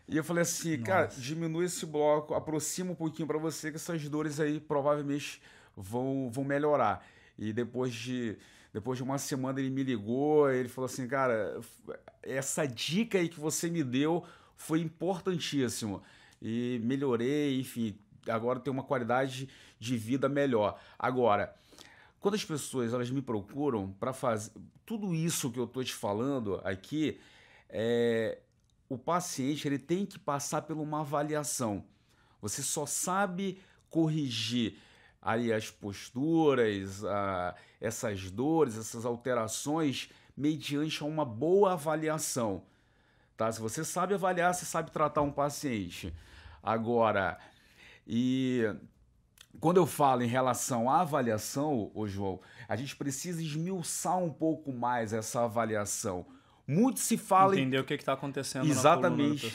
E 0.06 0.16
eu 0.16 0.22
falei 0.22 0.42
assim, 0.42 0.76
Nossa. 0.76 0.82
cara, 0.84 1.06
diminui 1.16 1.64
esse 1.64 1.86
bloco, 1.86 2.34
aproxima 2.34 2.92
um 2.92 2.94
pouquinho 2.94 3.26
para 3.26 3.38
você 3.38 3.70
que 3.70 3.76
essas 3.76 4.06
dores 4.08 4.38
aí 4.38 4.60
provavelmente 4.60 5.40
vão, 5.74 6.30
vão 6.30 6.44
melhorar. 6.44 7.04
E 7.38 7.52
depois 7.52 7.92
de, 7.94 8.36
depois 8.72 8.98
de 8.98 9.02
uma 9.02 9.16
semana 9.16 9.58
ele 9.58 9.70
me 9.70 9.82
ligou, 9.82 10.50
ele 10.50 10.68
falou 10.68 10.86
assim, 10.86 11.08
cara, 11.08 11.58
essa 12.22 12.66
dica 12.66 13.18
aí 13.18 13.28
que 13.28 13.40
você 13.40 13.70
me 13.70 13.82
deu 13.82 14.22
foi 14.56 14.80
importantíssimo. 14.80 16.02
E 16.40 16.80
melhorei, 16.84 17.58
enfim, 17.58 17.98
agora 18.28 18.60
tenho 18.60 18.74
uma 18.74 18.84
qualidade 18.84 19.48
de 19.80 19.96
vida 19.96 20.28
melhor. 20.28 20.78
Agora, 20.98 21.54
quando 22.24 22.36
as 22.36 22.44
pessoas 22.46 22.94
elas 22.94 23.10
me 23.10 23.20
procuram 23.20 23.92
para 24.00 24.14
fazer 24.14 24.50
tudo 24.86 25.14
isso 25.14 25.50
que 25.50 25.60
eu 25.60 25.66
tô 25.66 25.84
te 25.84 25.92
falando 25.92 26.58
aqui, 26.64 27.20
é, 27.68 28.38
o 28.88 28.96
paciente 28.96 29.68
ele 29.68 29.78
tem 29.78 30.06
que 30.06 30.18
passar 30.18 30.62
por 30.62 30.74
uma 30.78 31.00
avaliação. 31.00 31.84
Você 32.40 32.62
só 32.62 32.86
sabe 32.86 33.60
corrigir 33.90 34.78
aí 35.20 35.52
as 35.52 35.70
posturas, 35.70 37.02
essas 37.78 38.30
dores, 38.30 38.78
essas 38.78 39.04
alterações 39.04 40.08
mediante 40.34 41.04
uma 41.04 41.26
boa 41.26 41.74
avaliação. 41.74 42.62
Tá? 43.36 43.52
Se 43.52 43.60
você 43.60 43.84
sabe 43.84 44.14
avaliar, 44.14 44.54
você 44.54 44.64
sabe 44.64 44.90
tratar 44.90 45.20
um 45.20 45.30
paciente. 45.30 46.10
Agora, 46.62 47.38
e 48.06 48.62
quando 49.60 49.78
eu 49.78 49.86
falo 49.86 50.22
em 50.22 50.28
relação 50.28 50.90
à 50.90 51.00
avaliação, 51.00 51.90
ô 51.94 52.06
João, 52.06 52.40
a 52.68 52.76
gente 52.76 52.96
precisa 52.96 53.42
esmiuçar 53.42 54.18
um 54.18 54.30
pouco 54.30 54.72
mais 54.72 55.12
essa 55.12 55.44
avaliação. 55.44 56.26
Muito 56.66 56.98
se 56.98 57.18
fala 57.18 57.54
Entender 57.54 57.78
o 57.78 57.84
que 57.84 57.94
está 57.94 58.14
acontecendo 58.14 58.66
Exatamente. 58.66 59.54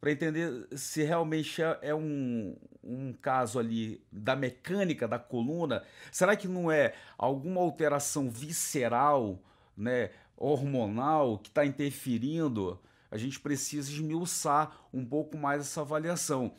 para 0.00 0.10
entender 0.10 0.66
se 0.72 1.02
realmente 1.02 1.62
é, 1.62 1.78
é 1.82 1.94
um, 1.94 2.56
um 2.82 3.12
caso 3.12 3.58
ali 3.58 4.02
da 4.10 4.34
mecânica 4.34 5.06
da 5.06 5.18
coluna. 5.18 5.82
Será 6.10 6.34
que 6.34 6.48
não 6.48 6.70
é 6.70 6.94
alguma 7.18 7.60
alteração 7.60 8.30
visceral, 8.30 9.38
né, 9.76 10.10
hormonal 10.34 11.38
que 11.38 11.50
está 11.50 11.66
interferindo? 11.66 12.80
A 13.10 13.18
gente 13.18 13.38
precisa 13.38 13.90
esmiuçar 13.90 14.78
um 14.92 15.04
pouco 15.04 15.36
mais 15.36 15.60
essa 15.60 15.82
avaliação. 15.82 16.54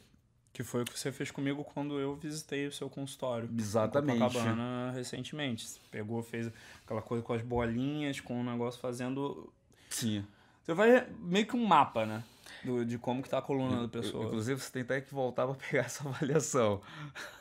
Que 0.58 0.64
foi 0.64 0.82
o 0.82 0.86
que 0.86 1.00
você 1.00 1.12
fez 1.12 1.30
comigo 1.30 1.64
quando 1.64 2.00
eu 2.00 2.16
visitei 2.16 2.66
o 2.66 2.72
seu 2.72 2.90
consultório. 2.90 3.48
Exatamente. 3.56 4.18
Copacabana, 4.18 4.90
recentemente. 4.90 5.68
Você 5.68 5.80
pegou, 5.92 6.24
fez 6.24 6.52
aquela 6.84 7.00
coisa 7.00 7.24
com 7.24 7.32
as 7.32 7.44
bolinhas, 7.44 8.20
com 8.20 8.42
o 8.42 8.44
negócio 8.44 8.82
fazendo. 8.82 9.54
Sim. 9.88 10.26
Você 10.64 10.74
vai 10.74 11.08
meio 11.20 11.46
que 11.46 11.56
um 11.56 11.64
mapa, 11.64 12.08
né? 12.08 12.24
Do, 12.66 12.84
de 12.84 12.98
como 12.98 13.22
que 13.22 13.30
tá 13.30 13.38
a 13.38 13.42
coluna 13.44 13.84
da 13.84 13.88
pessoa. 13.88 14.26
Inclusive, 14.26 14.60
você 14.60 14.72
tem 14.72 14.82
até 14.82 15.00
que 15.00 15.14
voltar 15.14 15.46
para 15.46 15.54
pegar 15.54 15.84
essa 15.84 16.10
avaliação. 16.10 16.82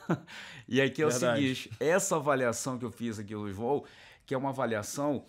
e 0.69 0.79
aqui 0.79 1.01
é 1.01 1.07
Verdade. 1.07 1.33
o 1.33 1.55
seguinte: 1.55 1.71
essa 1.79 2.17
avaliação 2.17 2.77
que 2.77 2.85
eu 2.85 2.91
fiz 2.91 3.17
aqui 3.17 3.33
no 3.33 3.51
João, 3.51 3.83
que 4.27 4.35
é 4.35 4.37
uma 4.37 4.49
avaliação 4.49 5.25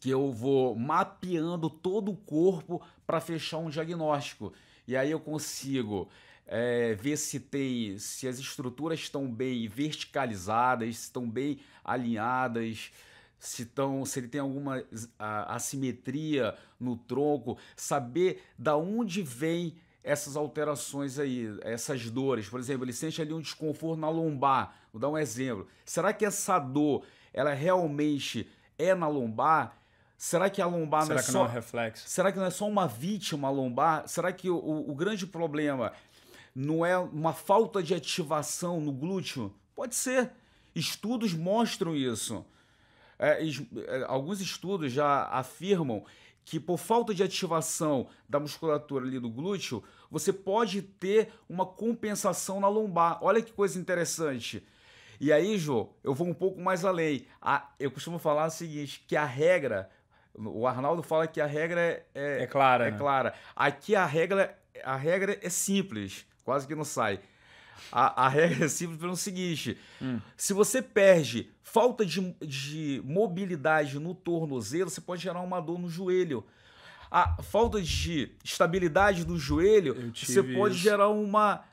que 0.00 0.10
eu 0.10 0.32
vou 0.32 0.74
mapeando 0.74 1.70
todo 1.70 2.10
o 2.10 2.16
corpo 2.16 2.82
para 3.06 3.20
fechar 3.20 3.58
um 3.58 3.70
diagnóstico. 3.70 4.52
E 4.90 4.96
aí 4.96 5.12
eu 5.12 5.20
consigo 5.20 6.08
é, 6.44 6.94
ver 6.94 7.16
se 7.16 7.38
tem, 7.38 7.96
se 7.96 8.26
as 8.26 8.40
estruturas 8.40 8.98
estão 8.98 9.30
bem 9.30 9.68
verticalizadas, 9.68 10.96
se 10.96 11.02
estão 11.04 11.30
bem 11.30 11.60
alinhadas, 11.84 12.90
se, 13.38 13.66
tão, 13.66 14.04
se 14.04 14.18
ele 14.18 14.26
tem 14.26 14.40
alguma 14.40 14.84
assimetria 15.46 16.56
no 16.80 16.96
tronco, 16.96 17.56
saber 17.76 18.42
da 18.58 18.76
onde 18.76 19.22
vem 19.22 19.76
essas 20.02 20.34
alterações 20.34 21.20
aí, 21.20 21.56
essas 21.62 22.10
dores. 22.10 22.48
Por 22.48 22.58
exemplo, 22.58 22.84
ele 22.84 22.92
sente 22.92 23.22
ali 23.22 23.32
um 23.32 23.40
desconforto 23.40 24.00
na 24.00 24.10
lombar. 24.10 24.74
Vou 24.92 25.00
dar 25.00 25.08
um 25.08 25.16
exemplo. 25.16 25.68
Será 25.84 26.12
que 26.12 26.24
essa 26.24 26.58
dor, 26.58 27.06
ela 27.32 27.52
realmente 27.52 28.50
é 28.76 28.92
na 28.92 29.06
lombar? 29.06 29.79
Será 30.22 30.50
que 30.50 30.60
a 30.60 30.66
lombar 30.66 31.02
Será 31.06 31.14
não 31.14 31.20
é 31.20 31.24
que 31.24 31.32
só 31.32 31.38
não 31.38 31.46
é 31.46 31.52
reflexo? 31.54 32.06
Será 32.06 32.30
que 32.30 32.38
não 32.38 32.44
é 32.44 32.50
só 32.50 32.68
uma 32.68 32.86
vítima 32.86 33.48
lombar? 33.48 34.06
Será 34.06 34.30
que 34.30 34.50
o, 34.50 34.56
o- 34.56 34.90
o 34.90 34.94
grande 34.94 35.26
problema 35.26 35.94
não 36.54 36.84
é 36.84 36.98
uma 36.98 37.32
falta 37.32 37.82
de 37.82 37.94
ativação 37.94 38.82
no 38.82 38.92
glúteo? 38.92 39.50
Pode 39.74 39.94
ser. 39.94 40.30
Estudos 40.74 41.32
mostram 41.32 41.96
isso. 41.96 42.44
É, 43.18 43.42
es- 43.42 43.62
é, 43.88 44.04
alguns 44.08 44.42
estudos 44.42 44.92
já 44.92 45.24
afirmam 45.24 46.04
que 46.44 46.60
por 46.60 46.76
falta 46.76 47.14
de 47.14 47.22
ativação 47.22 48.06
da 48.28 48.38
musculatura 48.38 49.06
ali 49.06 49.18
do 49.18 49.30
glúteo, 49.30 49.82
você 50.10 50.34
pode 50.34 50.82
ter 50.82 51.32
uma 51.48 51.64
compensação 51.64 52.60
na 52.60 52.68
lombar. 52.68 53.18
Olha 53.22 53.40
que 53.40 53.52
coisa 53.54 53.78
interessante. 53.80 54.62
E 55.18 55.32
aí, 55.32 55.56
Jô, 55.56 55.88
eu 56.04 56.12
vou 56.12 56.26
um 56.26 56.34
pouco 56.34 56.60
mais 56.60 56.84
além. 56.84 57.26
A- 57.40 57.70
eu 57.80 57.90
costumo 57.90 58.18
falar 58.18 58.46
o 58.48 58.50
seguinte, 58.50 59.02
que 59.08 59.16
a 59.16 59.24
regra, 59.24 59.88
o 60.34 60.66
Arnaldo 60.66 61.02
fala 61.02 61.26
que 61.26 61.40
a 61.40 61.46
regra 61.46 61.80
é, 61.80 62.04
é, 62.14 62.42
É 62.42 62.46
clara. 62.46 62.88
é 62.88 62.90
né? 62.90 62.98
clara. 62.98 63.34
Aqui 63.54 63.94
a 63.94 64.06
regra, 64.06 64.56
a 64.84 64.96
regra 64.96 65.38
é 65.42 65.48
simples, 65.48 66.26
quase 66.44 66.66
que 66.66 66.74
não 66.74 66.84
sai. 66.84 67.20
A, 67.90 68.26
a 68.26 68.28
regra 68.28 68.66
é 68.66 68.68
simples 68.68 69.00
pelo 69.00 69.16
seguinte: 69.16 69.76
Hum. 70.00 70.20
se 70.36 70.52
você 70.52 70.80
perde 70.82 71.50
falta 71.62 72.04
de, 72.04 72.34
de 72.40 73.00
mobilidade 73.04 73.98
no 73.98 74.14
tornozelo, 74.14 74.90
você 74.90 75.00
pode 75.00 75.22
gerar 75.22 75.40
uma 75.40 75.60
dor 75.60 75.78
no 75.78 75.88
joelho. 75.88 76.44
A 77.10 77.42
falta 77.42 77.80
de 77.82 78.32
estabilidade 78.44 79.26
no 79.26 79.36
joelho, 79.36 80.12
você 80.14 80.42
pode 80.42 80.74
isso. 80.74 80.84
gerar 80.84 81.08
uma, 81.08 81.64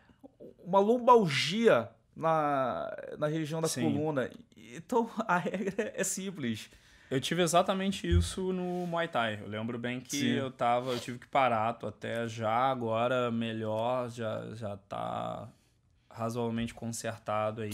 uma 0.63 0.79
lombalgia 0.79 1.89
na, 2.15 2.91
na 3.19 3.27
região 3.27 3.61
da 3.61 3.67
Sim. 3.67 3.83
coluna. 3.83 4.31
Então 4.55 5.09
a 5.27 5.37
regra 5.37 5.93
é 5.95 6.03
simples. 6.03 6.69
Eu 7.09 7.21
tive 7.21 7.41
exatamente 7.41 8.07
isso 8.07 8.51
no 8.51 8.85
Muay 8.85 9.07
Thai. 9.07 9.39
Eu 9.41 9.47
lembro 9.47 9.77
bem 9.77 9.99
que 9.99 10.17
Sim. 10.17 10.31
eu 10.31 10.51
tava, 10.51 10.91
eu 10.91 10.99
tive 10.99 11.19
que 11.19 11.27
parar, 11.27 11.73
tô 11.73 11.87
até 11.87 12.27
já 12.27 12.51
agora 12.51 13.31
melhor, 13.31 14.09
já 14.09 14.53
já 14.53 14.75
tá 14.75 15.49
razoavelmente 16.09 16.73
consertado 16.73 17.61
aí. 17.61 17.71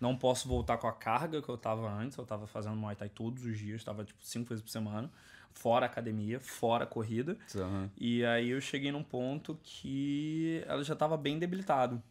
Não 0.00 0.16
posso 0.16 0.48
voltar 0.48 0.76
com 0.76 0.86
a 0.86 0.92
carga 0.92 1.40
que 1.40 1.48
eu 1.48 1.56
tava 1.56 1.90
antes. 1.90 2.18
Eu 2.18 2.26
tava 2.26 2.46
fazendo 2.46 2.76
Muay 2.76 2.96
Thai 2.96 3.08
todos 3.08 3.44
os 3.44 3.58
dias, 3.58 3.82
tava 3.82 4.04
tipo 4.04 4.22
cinco 4.22 4.48
vezes 4.50 4.62
por 4.62 4.70
semana, 4.70 5.10
fora 5.52 5.86
academia, 5.86 6.38
fora 6.38 6.84
corrida. 6.84 7.36
E 7.96 8.24
aí 8.24 8.50
eu 8.50 8.60
cheguei 8.60 8.92
num 8.92 9.02
ponto 9.02 9.58
que 9.62 10.62
ela 10.66 10.84
já 10.84 10.94
tava 10.94 11.16
bem 11.16 11.38
debilitado, 11.38 12.02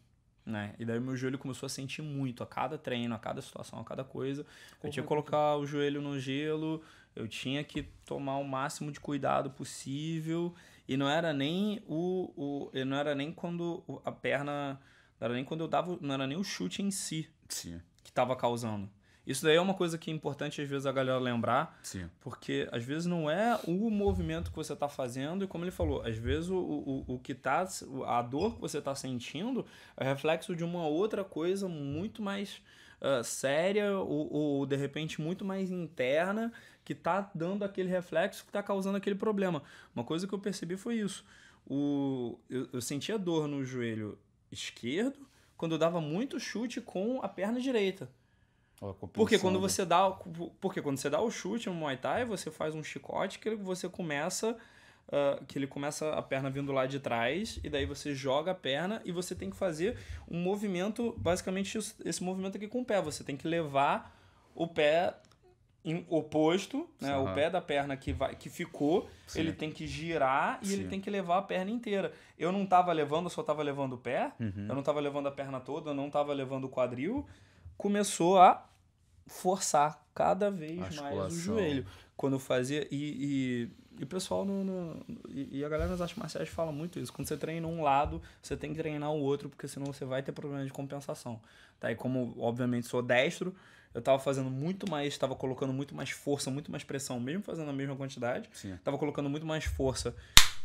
né? 0.46 0.74
E 0.78 0.84
daí 0.84 1.00
meu 1.00 1.16
joelho 1.16 1.38
começou 1.38 1.66
a 1.66 1.70
sentir 1.70 2.02
muito 2.02 2.42
a 2.42 2.46
cada 2.46 2.78
treino, 2.78 3.14
a 3.14 3.18
cada 3.18 3.42
situação, 3.42 3.80
a 3.80 3.84
cada 3.84 4.04
coisa. 4.04 4.46
Eu 4.82 4.90
tinha 4.90 5.02
que 5.02 5.08
colocar 5.08 5.56
o 5.56 5.66
joelho 5.66 6.00
no 6.00 6.18
gelo, 6.18 6.82
eu 7.14 7.26
tinha 7.26 7.64
que 7.64 7.82
tomar 8.04 8.36
o 8.36 8.44
máximo 8.44 8.92
de 8.92 9.00
cuidado 9.00 9.50
possível. 9.50 10.54
E 10.88 10.96
não 10.96 11.08
era 11.10 11.32
nem 11.32 11.82
o, 11.88 12.32
o 12.36 12.84
não 12.86 12.96
era 12.96 13.14
nem 13.14 13.32
quando 13.32 13.82
a 14.04 14.12
perna, 14.12 14.80
não 15.20 15.24
era 15.24 15.34
nem 15.34 15.44
quando 15.44 15.62
eu 15.62 15.68
dava, 15.68 15.98
não 16.00 16.14
era 16.14 16.26
nem 16.26 16.38
o 16.38 16.44
chute 16.44 16.80
em 16.80 16.92
si 16.92 17.28
Sim, 17.48 17.80
que 18.02 18.10
estava 18.10 18.36
causando. 18.36 18.88
Isso 19.26 19.44
daí 19.44 19.56
é 19.56 19.60
uma 19.60 19.74
coisa 19.74 19.98
que 19.98 20.10
é 20.10 20.14
importante 20.14 20.62
às 20.62 20.68
vezes 20.68 20.86
a 20.86 20.92
galera 20.92 21.18
lembrar, 21.18 21.78
sim. 21.82 22.08
porque 22.20 22.68
às 22.70 22.84
vezes 22.84 23.06
não 23.06 23.28
é 23.28 23.58
o 23.66 23.90
movimento 23.90 24.50
que 24.50 24.56
você 24.56 24.72
está 24.72 24.88
fazendo, 24.88 25.44
e 25.44 25.48
como 25.48 25.64
ele 25.64 25.72
falou, 25.72 26.02
às 26.02 26.16
vezes 26.16 26.48
o, 26.48 26.56
o, 26.56 27.04
o 27.14 27.18
que 27.18 27.34
tá. 27.34 27.66
A 28.06 28.22
dor 28.22 28.54
que 28.54 28.60
você 28.60 28.78
está 28.78 28.94
sentindo 28.94 29.66
é 29.96 30.04
reflexo 30.04 30.54
de 30.54 30.62
uma 30.62 30.86
outra 30.86 31.24
coisa 31.24 31.68
muito 31.68 32.22
mais 32.22 32.60
ah, 33.00 33.22
séria 33.22 33.98
ou, 33.98 34.32
ou 34.32 34.66
de 34.66 34.76
repente 34.76 35.20
muito 35.20 35.44
mais 35.44 35.70
interna 35.70 36.52
que 36.84 36.94
tá 36.94 37.30
dando 37.34 37.64
aquele 37.64 37.88
reflexo 37.88 38.44
que 38.44 38.52
tá 38.52 38.62
causando 38.62 38.96
aquele 38.96 39.16
problema. 39.16 39.62
Uma 39.94 40.04
coisa 40.04 40.26
que 40.26 40.32
eu 40.32 40.38
percebi 40.38 40.76
foi 40.76 40.96
isso. 40.96 41.24
O, 41.66 42.38
eu, 42.48 42.68
eu 42.72 42.80
sentia 42.80 43.18
dor 43.18 43.48
no 43.48 43.64
joelho 43.64 44.18
esquerdo 44.50 45.26
quando 45.56 45.72
eu 45.72 45.78
dava 45.78 46.00
muito 46.00 46.38
chute 46.38 46.80
com 46.80 47.20
a 47.22 47.28
perna 47.28 47.60
direita. 47.60 48.08
Porque 48.78 49.38
quando 49.38 49.58
compensando. 49.58 49.60
você 49.60 49.84
dá, 49.86 50.10
porque 50.60 50.82
quando 50.82 50.98
você 50.98 51.08
dá 51.08 51.20
o 51.20 51.30
chute 51.30 51.68
no 51.68 51.74
Muay 51.74 51.96
Thai, 51.96 52.24
você 52.24 52.50
faz 52.50 52.74
um 52.74 52.82
chicote 52.82 53.38
que 53.38 53.48
ele- 53.48 53.56
você 53.56 53.88
começa 53.88 54.56
ah, 55.10 55.40
que 55.46 55.56
ele 55.56 55.68
começa 55.68 56.12
a 56.14 56.20
perna 56.20 56.50
vindo 56.50 56.72
lá 56.72 56.84
de 56.84 56.98
trás 56.98 57.60
e 57.62 57.70
daí 57.70 57.86
você 57.86 58.12
joga 58.12 58.50
a 58.50 58.54
perna 58.56 59.00
e 59.04 59.12
você 59.12 59.36
tem 59.36 59.48
que 59.48 59.56
fazer 59.56 59.96
um 60.28 60.36
movimento, 60.40 61.14
basicamente 61.16 61.78
esse 62.04 62.24
movimento 62.24 62.56
aqui 62.56 62.66
com 62.66 62.80
o 62.80 62.84
pé, 62.84 63.00
você 63.00 63.22
tem 63.22 63.36
que 63.36 63.46
levar 63.46 64.12
o 64.52 64.66
pé 64.66 65.14
oposto, 66.08 66.88
né, 67.00 67.16
o 67.16 67.32
pé 67.32 67.48
da 67.48 67.60
perna 67.60 67.96
que 67.96 68.12
vai 68.12 68.34
que 68.34 68.50
ficou, 68.50 69.08
Sim. 69.26 69.38
ele 69.40 69.52
tem 69.52 69.70
que 69.70 69.86
girar 69.86 70.58
e 70.62 70.72
ele 70.72 70.82
Sim. 70.82 70.88
tem 70.88 71.00
que 71.00 71.08
levar 71.08 71.38
a 71.38 71.42
perna 71.42 71.70
inteira. 71.70 72.12
Eu 72.36 72.50
não 72.50 72.66
tava 72.66 72.92
levando, 72.92 73.26
eu 73.26 73.30
só 73.30 73.42
tava 73.42 73.62
levando 73.62 73.92
o 73.92 73.98
pé, 73.98 74.32
Uhum. 74.40 74.66
eu 74.68 74.74
não 74.74 74.82
tava 74.82 74.98
levando 74.98 75.28
a 75.28 75.30
perna 75.30 75.60
toda, 75.60 75.90
eu 75.90 75.94
não 75.94 76.10
tava 76.10 76.32
levando 76.32 76.64
o 76.64 76.68
quadril, 76.68 77.24
começou 77.76 78.38
a 78.38 78.64
forçar 79.26 80.04
cada 80.14 80.50
vez 80.50 80.78
mais 81.00 81.14
o 81.32 81.38
joelho. 81.38 81.86
Quando 82.16 82.34
eu 82.34 82.38
fazia. 82.38 82.86
E, 82.90 83.68
e, 83.96 84.00
e 84.00 84.04
o 84.04 84.06
pessoal 84.06 84.44
no, 84.44 84.64
no- 84.64 85.04
e, 85.28 85.62
a 85.64 85.68
galera 85.68 85.90
nas 85.90 86.00
artes 86.00 86.16
marciais 86.16 86.48
fala 86.48 86.72
muito 86.72 86.98
isso. 86.98 87.12
Quando 87.12 87.28
você 87.28 87.36
treina 87.36 87.66
um 87.66 87.82
lado, 87.82 88.22
você 88.42 88.56
tem 88.56 88.72
que 88.72 88.78
treinar 88.78 89.10
o 89.10 89.20
outro, 89.20 89.48
porque 89.48 89.68
senão 89.68 89.86
você 89.86 90.04
vai 90.04 90.22
ter 90.22 90.32
problema 90.32 90.64
de 90.64 90.72
compensação. 90.72 91.40
Tá? 91.78 91.90
E 91.92 91.94
como, 91.94 92.34
obviamente, 92.38 92.86
sou 92.86 93.02
destro, 93.02 93.54
eu 93.92 94.00
tava 94.00 94.18
fazendo 94.18 94.50
muito 94.50 94.90
mais, 94.90 95.16
tava 95.18 95.34
colocando 95.34 95.72
muito 95.72 95.94
mais 95.94 96.10
força, 96.10 96.50
muito 96.50 96.70
mais 96.70 96.84
pressão, 96.84 97.20
mesmo 97.20 97.42
fazendo 97.42 97.68
a 97.68 97.72
mesma 97.72 97.96
quantidade. 97.96 98.48
Sim. 98.52 98.78
Tava 98.82 98.96
colocando 98.96 99.28
muito 99.28 99.44
mais 99.46 99.64
força 99.64 100.14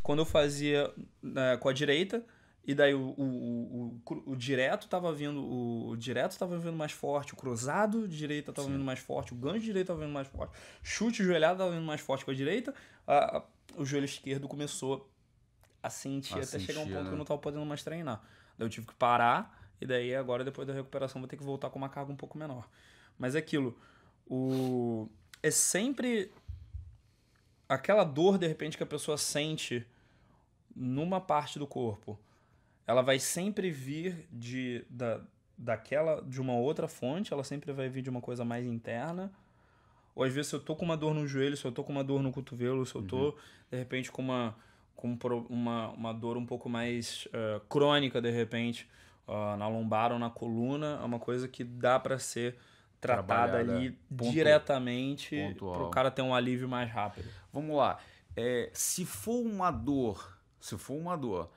quando 0.01 0.20
eu 0.20 0.25
fazia 0.25 0.89
né, 1.22 1.58
com 1.58 1.68
a 1.68 1.74
direita. 1.74 2.24
E 2.63 2.75
daí 2.75 2.94
o, 2.94 3.00
o, 3.18 4.01
o, 4.06 4.32
o 4.32 4.36
direto 4.36 4.88
tava 4.88 5.12
vindo, 5.12 5.44
o, 5.44 5.96
direto 5.98 6.38
tava 6.38 6.60
vindo 6.60 6.77
mais 6.77 6.91
forte, 6.91 7.34
o 7.34 7.36
cruzado 7.36 8.08
direita 8.08 8.53
tava 8.53 8.68
Sim. 8.68 8.74
vindo 8.74 8.84
mais 8.86 9.00
forte, 9.00 9.34
o 9.34 9.36
gancho 9.36 9.62
de 9.62 9.65
direita 9.65 9.88
tava 9.94 10.01
vindo 10.06 10.13
mais 10.13 10.27
forte, 10.27 10.56
chute 10.84 11.24
joelhado 11.24 11.58
tava 11.58 11.72
vindo 11.72 11.86
mais 11.86 12.01
forte 12.01 12.24
com 12.24 12.30
a 12.30 12.34
direita, 12.36 12.74
a- 13.08 13.38
a- 13.38 13.44
o 13.77 13.84
joelho 13.84 14.06
esquerdo 14.06 14.48
começou 14.48 15.10
a 15.82 15.89
sentir 15.89 16.36
A 16.36 16.44
até 16.44 16.60
chegar 16.60 16.82
um 16.82 16.84
sentir, 16.84 16.94
ponto 16.94 17.03
que 17.06 17.10
né? 17.10 17.13
eu 17.13 17.18
não 17.18 17.25
tava 17.25 17.39
podendo 17.39 17.65
mais 17.65 17.82
treinar. 17.84 18.22
Daí 18.56 18.68
eu 18.68 18.70
tive 18.70 18.86
que 18.86 18.94
parar, 18.94 19.60
e 19.82 19.86
daí 19.88 20.13
agora, 20.15 20.44
depois 20.44 20.68
da 20.68 20.74
recuperação, 20.74 21.20
vou 21.20 21.27
ter 21.27 21.38
que 21.38 21.44
voltar 21.44 21.72
com 21.72 21.80
uma 21.80 21.89
carga 21.89 22.12
um 22.12 22.15
pouco 22.15 22.38
menor. 22.38 22.70
Mas 23.18 23.34
é 23.34 23.39
aquilo, 23.39 23.75
o... 24.27 25.10
é 25.41 25.50
sempre 25.50 26.32
aquela 27.68 28.03
dor, 28.03 28.38
de 28.38 28.46
repente, 28.48 28.77
que 28.77 28.84
a 28.84 28.86
pessoa 28.86 29.18
sente 29.18 29.84
numa 30.75 31.20
parte 31.20 31.58
do 31.58 31.65
corpo, 31.65 32.20
ela 32.88 33.02
vai 33.02 33.20
sempre 33.20 33.72
vir 33.72 34.28
de, 34.32 34.86
da, 34.90 35.22
daquela, 35.58 36.22
de 36.22 36.42
uma 36.42 36.54
outra 36.54 36.88
fonte, 36.88 37.32
ela 37.34 37.44
sempre 37.44 37.72
vai 37.72 37.90
vir 37.90 38.02
de 38.02 38.10
uma 38.10 38.22
coisa 38.22 38.44
mais 38.44 38.66
interna, 38.66 39.32
Ou 40.16 40.24
às 40.24 40.34
vezes 40.34 40.50
se 40.50 40.56
eu 40.56 40.60
tô 40.60 40.76
com 40.76 40.84
uma 40.84 40.98
dor 40.98 41.14
no 41.14 41.26
joelho, 41.26 41.56
se 41.56 41.64
eu 41.66 41.72
tô 41.72 41.84
com 41.84 41.92
uma 41.94 42.04
dor 42.04 42.22
no 42.22 42.32
cotovelo, 42.32 42.86
se 42.86 42.94
eu 42.96 43.02
tô, 43.02 43.30
Uhum. 43.30 43.34
de 43.72 43.78
repente, 43.78 44.12
com 44.12 44.22
uma, 44.22 44.56
com 44.96 45.08
um 45.10 45.18
uma, 45.50 45.90
uma 45.92 46.14
dor 46.14 46.36
um 46.38 46.46
pouco 46.46 46.68
mais 46.70 47.28
eh, 47.32 47.62
crônica, 47.70 48.22
de 48.22 48.30
repente, 48.30 48.90
ah, 49.28 49.56
na 49.58 49.68
lombar 49.70 50.12
ou 50.12 50.20
na 50.20 50.30
coluna, 50.30 51.00
é 51.02 51.06
uma 51.06 51.20
coisa 51.20 51.48
que 51.48 51.64
dá 51.64 51.98
para 52.00 52.20
ser 52.20 52.58
tratada 53.00 53.52
Trabalhada 53.54 53.58
ali 53.74 53.92
pontu- 53.92 54.32
diretamente 54.32 55.36
para 55.72 55.84
o 55.84 55.90
cara 55.90 56.12
ter 56.12 56.22
um 56.22 56.36
alívio 56.36 56.68
mais 56.68 56.92
rápido. 56.92 57.32
Vamos 57.54 57.76
lá. 57.76 57.98
É, 58.36 58.70
se 58.74 59.06
for 59.06 59.42
uma 59.46 59.72
dor, 59.72 60.38
se 60.60 60.78
for 60.78 60.96
uma 61.00 61.16
dor 61.18 61.50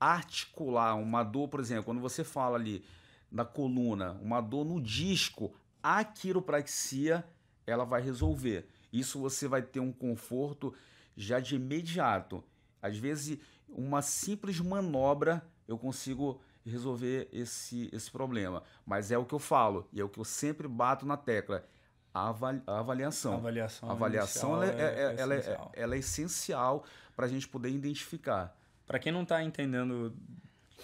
articular, 0.00 0.94
uma 0.96 1.22
dor, 1.22 1.48
por 1.48 1.60
exemplo, 1.60 1.84
quando 1.84 2.00
você 2.00 2.24
fala 2.24 2.56
ali 2.56 2.82
na 3.30 3.44
coluna, 3.44 4.12
uma 4.22 4.40
dor 4.40 4.64
no 4.64 4.80
disco, 4.80 5.54
a 5.82 6.02
quiropraxia 6.02 7.24
ela 7.66 7.84
vai 7.84 8.00
resolver. 8.00 8.66
Isso 8.92 9.20
você 9.20 9.46
vai 9.46 9.62
ter 9.62 9.78
um 9.78 9.92
conforto 9.92 10.74
já 11.16 11.38
de 11.38 11.54
imediato. 11.54 12.42
Às 12.82 12.96
vezes, 12.96 13.38
uma 13.68 14.02
simples 14.02 14.58
manobra 14.58 15.46
eu 15.68 15.78
consigo 15.78 16.40
resolver 16.64 17.28
esse, 17.32 17.88
esse 17.92 18.10
problema. 18.10 18.62
Mas 18.84 19.10
é 19.12 19.18
o 19.18 19.24
que 19.24 19.34
eu 19.34 19.38
falo, 19.38 19.86
e 19.92 20.00
é 20.00 20.04
o 20.04 20.08
que 20.08 20.18
eu 20.18 20.24
sempre 20.24 20.66
bato 20.66 21.06
na 21.06 21.16
tecla: 21.16 21.64
a 22.12 22.30
avali- 22.30 22.62
a 22.66 22.78
avaliação. 22.80 23.34
A 23.34 23.36
avaliação, 23.36 23.88
A 23.88 23.92
avaliação 23.92 24.54
ela 24.62 24.66
é, 24.66 24.80
é- 24.80 25.14
ela 25.20 25.34
é- 25.34 25.38
essencial. 25.38 25.72
ela 25.74 25.94
é 25.94 25.98
essencial 25.98 26.84
para 27.14 27.26
a 27.26 27.28
gente 27.28 27.46
poder 27.46 27.70
identificar. 27.70 28.56
Para 28.90 28.98
quem 28.98 29.12
não 29.12 29.24
tá 29.24 29.40
entendendo 29.40 30.12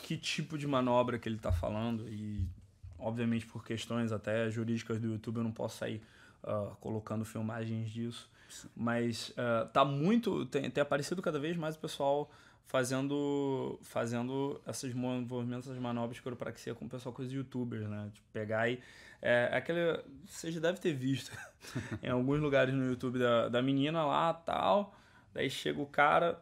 que 0.04 0.16
tipo 0.16 0.56
de 0.56 0.64
manobra 0.64 1.18
que 1.18 1.28
ele 1.28 1.38
tá 1.38 1.50
falando, 1.50 2.08
e 2.08 2.48
obviamente 2.96 3.44
por 3.44 3.64
questões 3.64 4.12
até 4.12 4.48
jurídicas 4.48 5.00
do 5.00 5.08
YouTube 5.08 5.38
eu 5.38 5.42
não 5.42 5.50
posso 5.50 5.78
sair 5.78 6.00
ah, 6.44 6.76
colocando 6.78 7.24
filmagens 7.24 7.90
disso, 7.90 8.30
mas 8.76 9.32
ah, 9.36 9.68
tá 9.72 9.84
muito. 9.84 10.46
Tem, 10.46 10.70
tem 10.70 10.80
aparecido 10.80 11.20
cada 11.20 11.40
vez 11.40 11.56
mais 11.56 11.74
o 11.74 11.80
pessoal 11.80 12.30
fazendo 12.66 13.76
fazendo 13.82 14.60
esses 14.68 14.94
movimentos, 14.94 15.66
essas 15.66 15.82
manobras 15.82 16.14
de 16.14 16.22
quiropraxia 16.22 16.76
com 16.76 16.84
o 16.84 16.88
pessoal 16.88 17.12
com 17.12 17.22
os 17.22 17.32
youtubers, 17.32 17.88
né? 17.88 18.08
Tipo, 18.14 18.26
pegar 18.32 18.68
e. 18.70 18.80
É, 19.20 19.48
é 19.50 19.56
aquele. 19.56 20.00
Você 20.26 20.52
já 20.52 20.60
deve 20.60 20.78
ter 20.78 20.92
visto 20.92 21.36
em 22.00 22.08
alguns 22.08 22.38
lugares 22.38 22.72
no 22.72 22.88
YouTube 22.88 23.18
da, 23.18 23.48
da 23.48 23.60
menina 23.60 24.06
lá 24.06 24.32
tal. 24.32 24.94
Daí 25.34 25.50
chega 25.50 25.82
o 25.82 25.86
cara, 25.86 26.40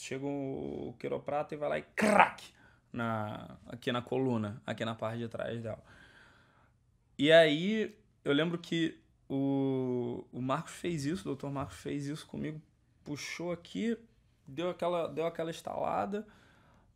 chega 0.00 0.24
o 0.24 0.94
quiroprata 0.98 1.54
e 1.54 1.58
vai 1.58 1.68
lá 1.68 1.78
e 1.78 1.82
crack 1.82 2.52
na, 2.92 3.56
aqui 3.66 3.92
na 3.92 4.00
coluna, 4.00 4.60
aqui 4.66 4.84
na 4.84 4.94
parte 4.94 5.18
de 5.18 5.28
trás 5.28 5.62
dela. 5.62 5.82
E 7.18 7.30
aí 7.30 7.94
eu 8.24 8.32
lembro 8.32 8.58
que 8.58 8.98
o, 9.28 10.24
o 10.32 10.40
Marcos 10.40 10.72
fez 10.72 11.04
isso, 11.04 11.30
o 11.30 11.36
Dr. 11.36 11.48
Marcos 11.48 11.76
fez 11.76 12.06
isso 12.06 12.26
comigo, 12.26 12.60
puxou 13.04 13.52
aqui, 13.52 13.96
deu 14.46 14.70
aquela, 14.70 15.06
deu 15.06 15.26
aquela 15.26 15.50
estalada 15.50 16.26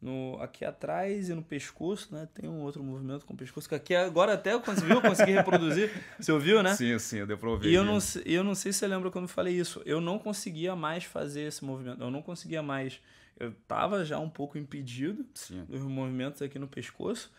no, 0.01 0.39
aqui 0.41 0.65
atrás 0.65 1.29
e 1.31 1.35
no 1.35 1.43
pescoço, 1.43 2.15
né? 2.15 2.29
Tem 2.35 2.49
um 2.49 2.61
outro 2.61 2.83
movimento 2.83 3.25
com 3.25 3.33
o 3.33 3.37
pescoço, 3.37 3.69
que 3.69 3.75
aqui 3.75 3.95
agora 3.95 4.35
até 4.35 4.53
eu 4.53 4.61
consegui, 4.61 4.91
eu 4.91 5.01
consegui 5.01 5.33
reproduzir. 5.33 5.91
Você 6.21 6.31
ouviu, 6.31 6.63
né? 6.63 6.75
Sim, 6.75 6.99
sim, 6.99 7.25
deu 7.25 7.39
pra 7.39 7.49
ouvir. 7.49 7.71
E 7.71 7.75
eu 7.75 7.85
não, 7.85 7.99
eu 8.25 8.45
não 8.45 8.55
sei 8.55 8.73
se 8.73 8.81
você 8.81 8.87
lembra 8.87 9.11
quando 9.11 9.25
eu 9.25 9.29
falei 9.29 9.55
isso. 9.55 9.81
Eu 9.87 10.01
não 10.01 10.19
conseguia 10.19 10.77
mais 10.77 11.05
fazer 11.05 11.43
esse 11.43 11.65
movimento. 11.65 12.03
Eu 12.03 12.11
não 12.11 12.21
conseguia 12.21 12.63
mais. 12.63 13.01
Eu 13.39 13.53
tava 13.67 14.05
já 14.05 14.19
um 14.19 14.29
pouco 14.29 14.59
impedido 14.59 15.25
Sim. 15.35 15.65
dos 15.65 15.81
movimentos 15.81 16.43
aqui 16.43 16.59
no 16.59 16.69
pescoço. 16.69 17.33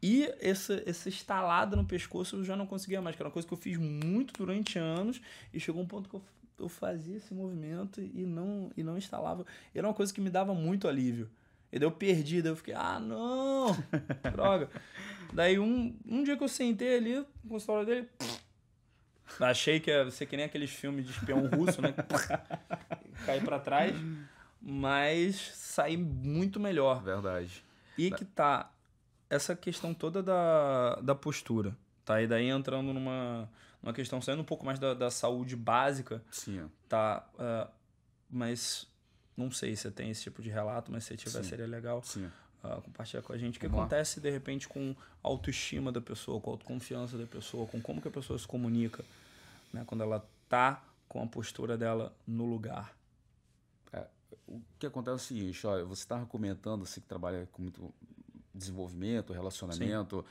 E 0.00 0.32
essa, 0.40 0.82
essa 0.86 1.08
estalada 1.08 1.76
no 1.76 1.84
pescoço 1.84 2.36
eu 2.36 2.44
já 2.44 2.56
não 2.56 2.66
conseguia 2.66 3.00
mais, 3.00 3.14
que 3.14 3.22
era 3.22 3.28
uma 3.28 3.32
coisa 3.32 3.46
que 3.46 3.54
eu 3.54 3.58
fiz 3.58 3.76
muito 3.78 4.32
durante 4.34 4.78
anos. 4.78 5.20
E 5.52 5.60
chegou 5.60 5.82
um 5.82 5.86
ponto 5.86 6.08
que 6.08 6.14
eu, 6.14 6.22
eu 6.58 6.68
fazia 6.68 7.16
esse 7.16 7.34
movimento 7.34 8.00
e 8.00 8.24
não, 8.24 8.70
e 8.76 8.82
não 8.82 8.96
instalava. 8.96 9.44
Era 9.74 9.86
uma 9.86 9.94
coisa 9.94 10.12
que 10.12 10.20
me 10.20 10.30
dava 10.30 10.54
muito 10.54 10.86
alívio. 10.86 11.28
E 11.72 11.78
daí 11.78 11.86
eu 11.86 11.92
perdi, 11.92 12.42
daí 12.42 12.52
eu 12.52 12.56
fiquei, 12.56 12.74
ah, 12.74 13.00
não! 13.00 13.68
Droga! 14.30 14.68
Daí 15.32 15.58
um, 15.58 15.98
um 16.06 16.22
dia 16.22 16.36
que 16.36 16.44
eu 16.44 16.48
sentei 16.48 16.96
ali 16.98 17.16
no 17.16 17.26
consultório 17.48 17.86
dele, 17.86 18.08
achei 19.40 19.80
que 19.80 19.90
ia 19.90 20.10
ser 20.10 20.26
que 20.26 20.36
nem 20.36 20.44
aqueles 20.44 20.70
filmes 20.70 21.06
de 21.06 21.12
espião 21.12 21.46
russo, 21.48 21.80
né? 21.80 21.94
Cair 23.24 23.42
pra 23.42 23.58
trás. 23.58 23.94
Mas 24.60 25.36
saí 25.54 25.96
muito 25.96 26.60
melhor. 26.60 27.02
Verdade. 27.02 27.64
E 27.96 28.10
que 28.10 28.24
tá 28.24 28.70
essa 29.28 29.56
questão 29.56 29.94
toda 29.94 30.22
da, 30.22 30.96
da 30.96 31.14
postura, 31.14 31.76
tá? 32.04 32.20
E 32.20 32.26
daí 32.26 32.48
entrando 32.48 32.92
numa, 32.92 33.48
numa 33.82 33.92
questão, 33.92 34.20
saindo 34.20 34.42
um 34.42 34.44
pouco 34.44 34.64
mais 34.64 34.78
da, 34.78 34.94
da 34.94 35.10
saúde 35.10 35.56
básica, 35.56 36.22
Sim. 36.30 36.70
tá? 36.88 37.26
Ah, 37.38 37.68
mas 38.30 38.86
não 39.36 39.50
sei 39.50 39.74
se 39.74 39.82
você 39.82 39.90
tem 39.90 40.10
esse 40.10 40.22
tipo 40.22 40.42
de 40.42 40.50
relato, 40.50 40.90
mas 40.92 41.04
se 41.04 41.16
tiver 41.16 41.42
Sim. 41.42 41.48
seria 41.48 41.66
legal 41.66 42.02
ah, 42.62 42.80
compartilhar 42.82 43.22
com 43.22 43.32
a 43.32 43.38
gente. 43.38 43.56
O 43.56 43.60
que 43.60 43.66
Vamos 43.66 43.80
lá. 43.80 43.86
acontece, 43.86 44.20
de 44.20 44.30
repente, 44.30 44.68
com 44.68 44.94
a 45.22 45.28
autoestima 45.28 45.90
da 45.90 46.00
pessoa, 46.00 46.40
com 46.40 46.50
a 46.50 46.52
autoconfiança 46.54 47.18
da 47.18 47.26
pessoa, 47.26 47.66
com 47.66 47.80
como 47.80 48.00
que 48.00 48.08
a 48.08 48.10
pessoa 48.10 48.38
se 48.38 48.46
comunica, 48.46 49.04
né? 49.72 49.82
Quando 49.86 50.02
ela 50.02 50.26
tá 50.48 50.82
com 51.08 51.22
a 51.22 51.26
postura 51.26 51.76
dela 51.76 52.14
no 52.26 52.46
lugar. 52.46 52.94
O 54.46 54.60
que 54.78 54.86
acontece 54.86 55.12
é 55.12 55.14
o 55.14 55.18
seguinte, 55.18 55.66
olha, 55.66 55.84
você 55.84 56.02
estava 56.02 56.26
comentando, 56.26 56.84
você 56.84 57.00
que 57.00 57.06
trabalha 57.06 57.48
com 57.52 57.62
muito 57.62 57.94
desenvolvimento, 58.54 59.32
relacionamento, 59.32 60.24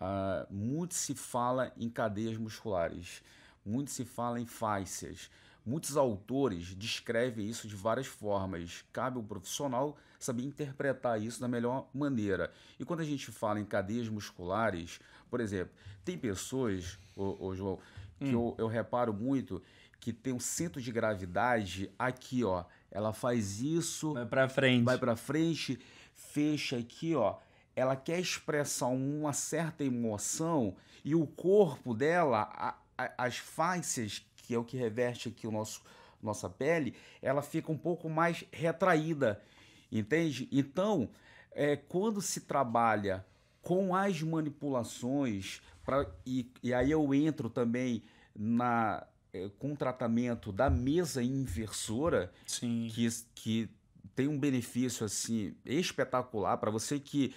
ah, 0.00 0.46
muito 0.50 0.94
se 0.94 1.14
fala 1.14 1.72
em 1.76 1.88
cadeias 1.88 2.36
musculares, 2.36 3.22
muito 3.64 3.90
se 3.90 4.04
fala 4.04 4.40
em 4.40 4.46
fáscias. 4.46 5.30
Muitos 5.68 5.96
autores 5.98 6.74
descrevem 6.74 7.46
isso 7.46 7.68
de 7.68 7.76
várias 7.76 8.06
formas. 8.06 8.82
Cabe 8.92 9.18
ao 9.18 9.22
profissional 9.22 9.98
saber 10.18 10.42
interpretar 10.44 11.20
isso 11.20 11.38
da 11.40 11.46
melhor 11.46 11.88
maneira. 11.92 12.50
E 12.80 12.84
quando 12.86 13.00
a 13.00 13.04
gente 13.04 13.30
fala 13.30 13.60
em 13.60 13.64
cadeias 13.66 14.08
musculares, 14.08 14.98
por 15.30 15.40
exemplo, 15.40 15.74
tem 16.04 16.16
pessoas, 16.16 16.98
ô, 17.14 17.36
ô 17.48 17.54
João, 17.54 17.78
que 18.18 18.32
eu, 18.32 18.54
eu 18.58 18.66
reparo 18.66 19.12
muito 19.12 19.62
que 20.00 20.10
tem 20.12 20.32
um 20.32 20.40
centro 20.40 20.80
de 20.80 20.90
gravidade 20.90 21.90
aqui, 21.98 22.42
ó. 22.44 22.64
Ela 22.90 23.12
faz 23.12 23.60
isso, 23.60 24.14
Vai 24.14 24.24
pra 24.26 24.48
frente. 24.48 24.84
vai 24.84 24.96
para 24.96 25.16
frente, 25.16 25.78
fecha 26.14 26.78
aqui, 26.78 27.14
ó. 27.14 27.36
Ela 27.76 27.94
quer 27.94 28.18
expressar 28.18 28.86
uma 28.86 29.32
certa 29.34 29.84
emoção 29.84 30.74
e 31.04 31.14
o 31.14 31.26
corpo 31.26 31.92
dela, 31.94 32.48
a- 32.54 32.76
a- 32.96 33.12
as 33.18 33.36
fáscias, 33.38 34.24
que 34.48 34.54
é 34.54 34.58
o 34.58 34.64
que 34.64 34.78
reveste 34.78 35.28
aqui 35.28 35.46
o 35.46 35.52
nosso 35.52 35.82
nossa 36.20 36.48
pele, 36.48 36.94
ela 37.22 37.42
fica 37.42 37.70
um 37.70 37.76
pouco 37.76 38.08
mais 38.08 38.44
retraída, 38.50 39.40
entende? 39.92 40.48
Então, 40.50 41.08
é, 41.52 41.76
quando 41.76 42.20
se 42.20 42.40
trabalha 42.40 43.24
com 43.62 43.94
as 43.94 44.20
manipulações, 44.20 45.62
pra, 45.84 46.10
e, 46.26 46.50
e 46.60 46.74
aí 46.74 46.90
eu 46.90 47.14
entro 47.14 47.48
também 47.48 48.02
na 48.34 49.06
é, 49.32 49.48
com 49.60 49.74
o 49.74 49.76
tratamento 49.76 50.50
da 50.50 50.68
mesa 50.68 51.22
inversora, 51.22 52.32
Sim. 52.44 52.88
que, 52.92 53.08
que 53.36 53.70
tem 54.16 54.26
um 54.26 54.38
benefício 54.38 55.06
assim 55.06 55.54
espetacular 55.64 56.56
para 56.56 56.72
você 56.72 56.98
que 56.98 57.32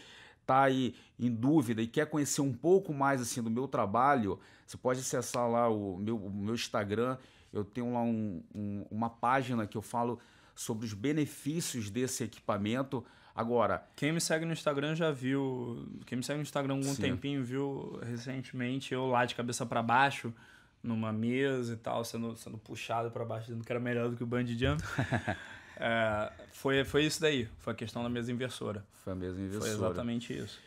tá 0.52 0.64
aí 0.64 0.94
em 1.18 1.32
dúvida 1.34 1.82
e 1.82 1.88
quer 1.88 2.06
conhecer 2.08 2.42
um 2.42 2.52
pouco 2.52 2.94
mais 2.94 3.22
assim 3.22 3.42
do 3.42 3.50
meu 3.50 3.68
trabalho, 3.70 4.38
você 4.68 4.76
pode 4.78 5.00
acessar 5.00 5.50
lá 5.50 5.70
o 5.70 5.96
meu, 5.98 6.18
o 6.18 6.30
meu 6.30 6.54
Instagram. 6.56 7.18
Eu 7.54 7.64
tenho 7.64 7.94
lá 7.94 8.02
um- 8.02 8.44
um- 8.54 8.86
uma 8.92 9.10
página 9.10 9.66
que 9.66 9.78
eu 9.78 9.82
falo 9.82 10.20
sobre 10.54 10.86
os 10.86 10.94
benefícios 10.94 11.90
desse 11.90 12.24
equipamento. 12.26 13.04
Agora, 13.34 13.88
Quem 13.96 14.12
me 14.12 14.20
segue 14.20 14.44
no 14.46 14.52
Instagram 14.52 14.94
já 14.94 15.10
viu. 15.10 15.88
Quem 16.06 16.18
me 16.18 16.24
segue 16.24 16.38
no 16.40 16.44
Instagram 16.44 16.74
há 16.74 16.78
algum 16.78 16.94
Sim. 16.96 17.02
tempinho 17.02 17.42
viu 17.44 17.98
recentemente 18.06 18.94
eu 18.94 19.08
lá 19.08 19.24
de 19.26 19.36
cabeça 19.36 19.66
pra 19.66 19.82
baixo, 19.82 20.34
numa 20.84 21.14
mesa 21.14 21.74
e 21.74 21.78
tal, 21.78 22.04
sendo, 22.04 22.36
sendo 22.36 22.58
puxado 22.58 23.10
pra 23.10 23.24
baixo, 23.24 23.46
dizendo 23.48 23.64
que 23.64 23.72
era 23.72 23.80
melhor 23.80 24.10
do 24.10 24.18
que 24.18 24.24
o 24.24 24.28
bungee 24.28 24.58
jump. 24.58 24.82
É, 25.84 26.32
foi, 26.54 26.84
foi 26.86 27.06
isso 27.06 27.20
daí. 27.20 27.50
Foi 27.58 27.74
a 27.74 27.76
questão 27.76 28.04
da 28.04 28.10
mesa 28.10 28.32
inversora. 28.32 28.86
foi 29.04 29.14
a 29.14 29.16
mesma 29.16 29.36
Foi 29.38 29.46
inversora. 29.46 29.74
exatamente 29.74 30.38
isso. 30.38 30.60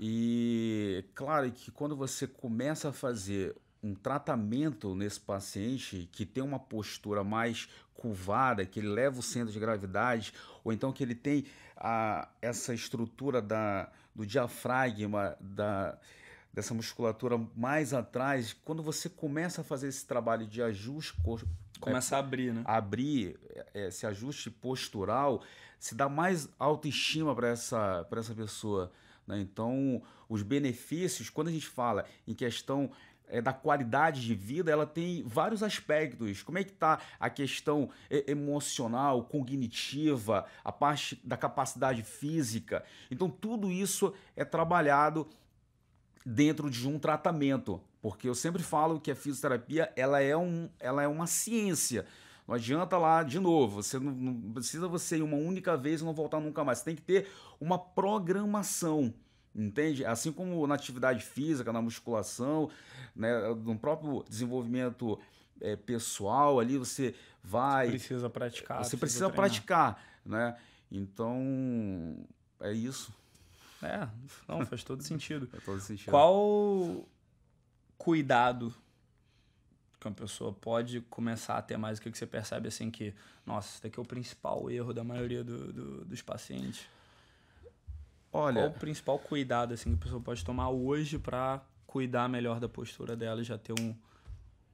E 0.00 1.04
claro 1.14 1.50
que 1.52 1.70
quando 1.70 1.94
você 1.94 2.26
começa 2.26 2.88
a 2.88 2.92
fazer 2.92 3.54
um 3.82 3.94
tratamento 3.94 4.94
nesse 4.94 5.20
paciente 5.20 6.08
que 6.10 6.24
tem 6.24 6.42
uma 6.42 6.58
postura 6.58 7.22
mais 7.22 7.68
curvada, 7.94 8.64
que 8.64 8.80
ele 8.80 8.88
leva 8.88 9.20
o 9.20 9.22
centro 9.22 9.52
de 9.52 9.60
gravidade, 9.60 10.32
ou 10.64 10.72
então 10.72 10.92
que 10.92 11.02
ele 11.02 11.14
tem 11.14 11.44
a, 11.76 12.28
essa 12.40 12.74
estrutura 12.74 13.40
da, 13.40 13.90
do 14.14 14.26
diafragma, 14.26 15.36
da, 15.40 15.98
dessa 16.52 16.74
musculatura 16.74 17.38
mais 17.54 17.92
atrás, 17.92 18.54
quando 18.64 18.82
você 18.82 19.08
começa 19.08 19.60
a 19.60 19.64
fazer 19.64 19.88
esse 19.88 20.06
trabalho 20.06 20.46
de 20.46 20.62
ajuste 20.62 21.14
cor- 21.78 21.90
Começa 21.90 22.16
a 22.16 22.18
abrir, 22.18 22.52
né? 22.52 22.62
abrir 22.64 23.38
eh, 23.74 23.86
esse 23.88 24.06
ajuste 24.06 24.50
postural, 24.50 25.42
se 25.78 25.94
dá 25.94 26.08
mais 26.08 26.48
autoestima 26.58 27.34
para 27.34 27.48
essa, 27.48 28.06
essa 28.10 28.34
pessoa. 28.34 28.90
Né? 29.26 29.40
Então, 29.40 30.02
os 30.28 30.42
benefícios, 30.42 31.30
quando 31.30 31.48
a 31.48 31.52
gente 31.52 31.66
fala 31.66 32.04
em 32.26 32.34
questão 32.34 32.90
é, 33.28 33.40
da 33.42 33.52
qualidade 33.52 34.20
de 34.20 34.34
vida, 34.34 34.70
ela 34.70 34.86
tem 34.86 35.22
vários 35.26 35.62
aspectos. 35.62 36.42
Como 36.42 36.58
é 36.58 36.64
que 36.64 36.70
está 36.70 37.00
a 37.18 37.28
questão 37.28 37.90
emocional, 38.26 39.24
cognitiva, 39.24 40.46
a 40.64 40.70
parte 40.70 41.20
da 41.24 41.36
capacidade 41.36 42.02
física. 42.02 42.84
Então, 43.10 43.28
tudo 43.28 43.70
isso 43.70 44.14
é 44.36 44.44
trabalhado 44.44 45.28
dentro 46.28 46.68
de 46.68 46.88
um 46.88 46.98
tratamento, 46.98 47.80
porque 48.02 48.28
eu 48.28 48.34
sempre 48.34 48.60
falo 48.60 48.98
que 48.98 49.12
a 49.12 49.14
fisioterapia 49.14 49.92
ela 49.94 50.20
é, 50.20 50.36
um, 50.36 50.68
ela 50.80 51.00
é 51.00 51.06
uma 51.06 51.28
ciência. 51.28 52.04
Não 52.48 52.56
adianta 52.56 52.98
lá, 52.98 53.22
de 53.22 53.38
novo, 53.38 53.80
você 53.80 53.96
não, 53.96 54.10
não 54.10 54.52
precisa 54.52 54.88
você 54.88 55.18
ir 55.18 55.22
uma 55.22 55.36
única 55.36 55.76
vez 55.76 56.00
e 56.00 56.04
não 56.04 56.12
voltar 56.12 56.40
nunca 56.40 56.64
mais. 56.64 56.78
Você 56.78 56.84
tem 56.86 56.96
que 56.96 57.02
ter 57.02 57.28
uma 57.60 57.78
programação. 57.78 59.14
Entende? 59.54 60.04
Assim 60.04 60.32
como 60.32 60.66
na 60.66 60.74
atividade 60.74 61.24
física, 61.24 61.72
na 61.72 61.80
musculação, 61.80 62.68
né, 63.14 63.54
no 63.54 63.78
próprio 63.78 64.24
desenvolvimento 64.28 65.18
é, 65.60 65.76
pessoal 65.76 66.58
ali, 66.60 66.76
você 66.76 67.14
vai. 67.42 67.88
Precisa 67.88 68.28
praticar. 68.28 68.84
Você 68.84 68.96
precisa, 68.96 69.28
precisa 69.28 69.30
praticar, 69.30 70.02
né? 70.24 70.56
Então, 70.90 72.18
é 72.60 72.72
isso. 72.72 73.12
É, 73.82 74.08
não, 74.48 74.64
faz 74.64 74.82
todo 74.82 75.02
sentido. 75.04 75.46
faz 75.46 75.64
todo 75.64 75.80
sentido. 75.80 76.10
Qual 76.10 77.06
cuidado 77.98 78.74
que 79.98 80.06
uma 80.06 80.14
pessoa 80.14 80.52
pode 80.52 81.00
começar 81.02 81.56
a 81.56 81.62
ter 81.62 81.76
mais? 81.76 81.98
O 81.98 82.02
que 82.02 82.10
você 82.16 82.26
percebe 82.26 82.68
assim 82.68 82.90
que, 82.90 83.14
nossa, 83.44 83.68
isso 83.74 83.82
daqui 83.82 83.98
é 83.98 84.02
o 84.02 84.06
principal 84.06 84.70
erro 84.70 84.92
da 84.92 85.04
maioria 85.04 85.42
do, 85.42 85.72
do, 85.72 86.04
dos 86.04 86.22
pacientes? 86.22 86.86
Olha, 88.32 88.62
Qual 88.62 88.68
o 88.68 88.74
principal 88.74 89.18
cuidado 89.18 89.72
assim, 89.72 89.90
que 89.90 89.96
a 89.96 90.02
pessoa 90.02 90.20
pode 90.20 90.44
tomar 90.44 90.68
hoje 90.70 91.18
para 91.18 91.62
cuidar 91.86 92.28
melhor 92.28 92.60
da 92.60 92.68
postura 92.68 93.16
dela 93.16 93.40
e 93.40 93.44
já 93.44 93.56
ter 93.56 93.72
um, 93.80 93.94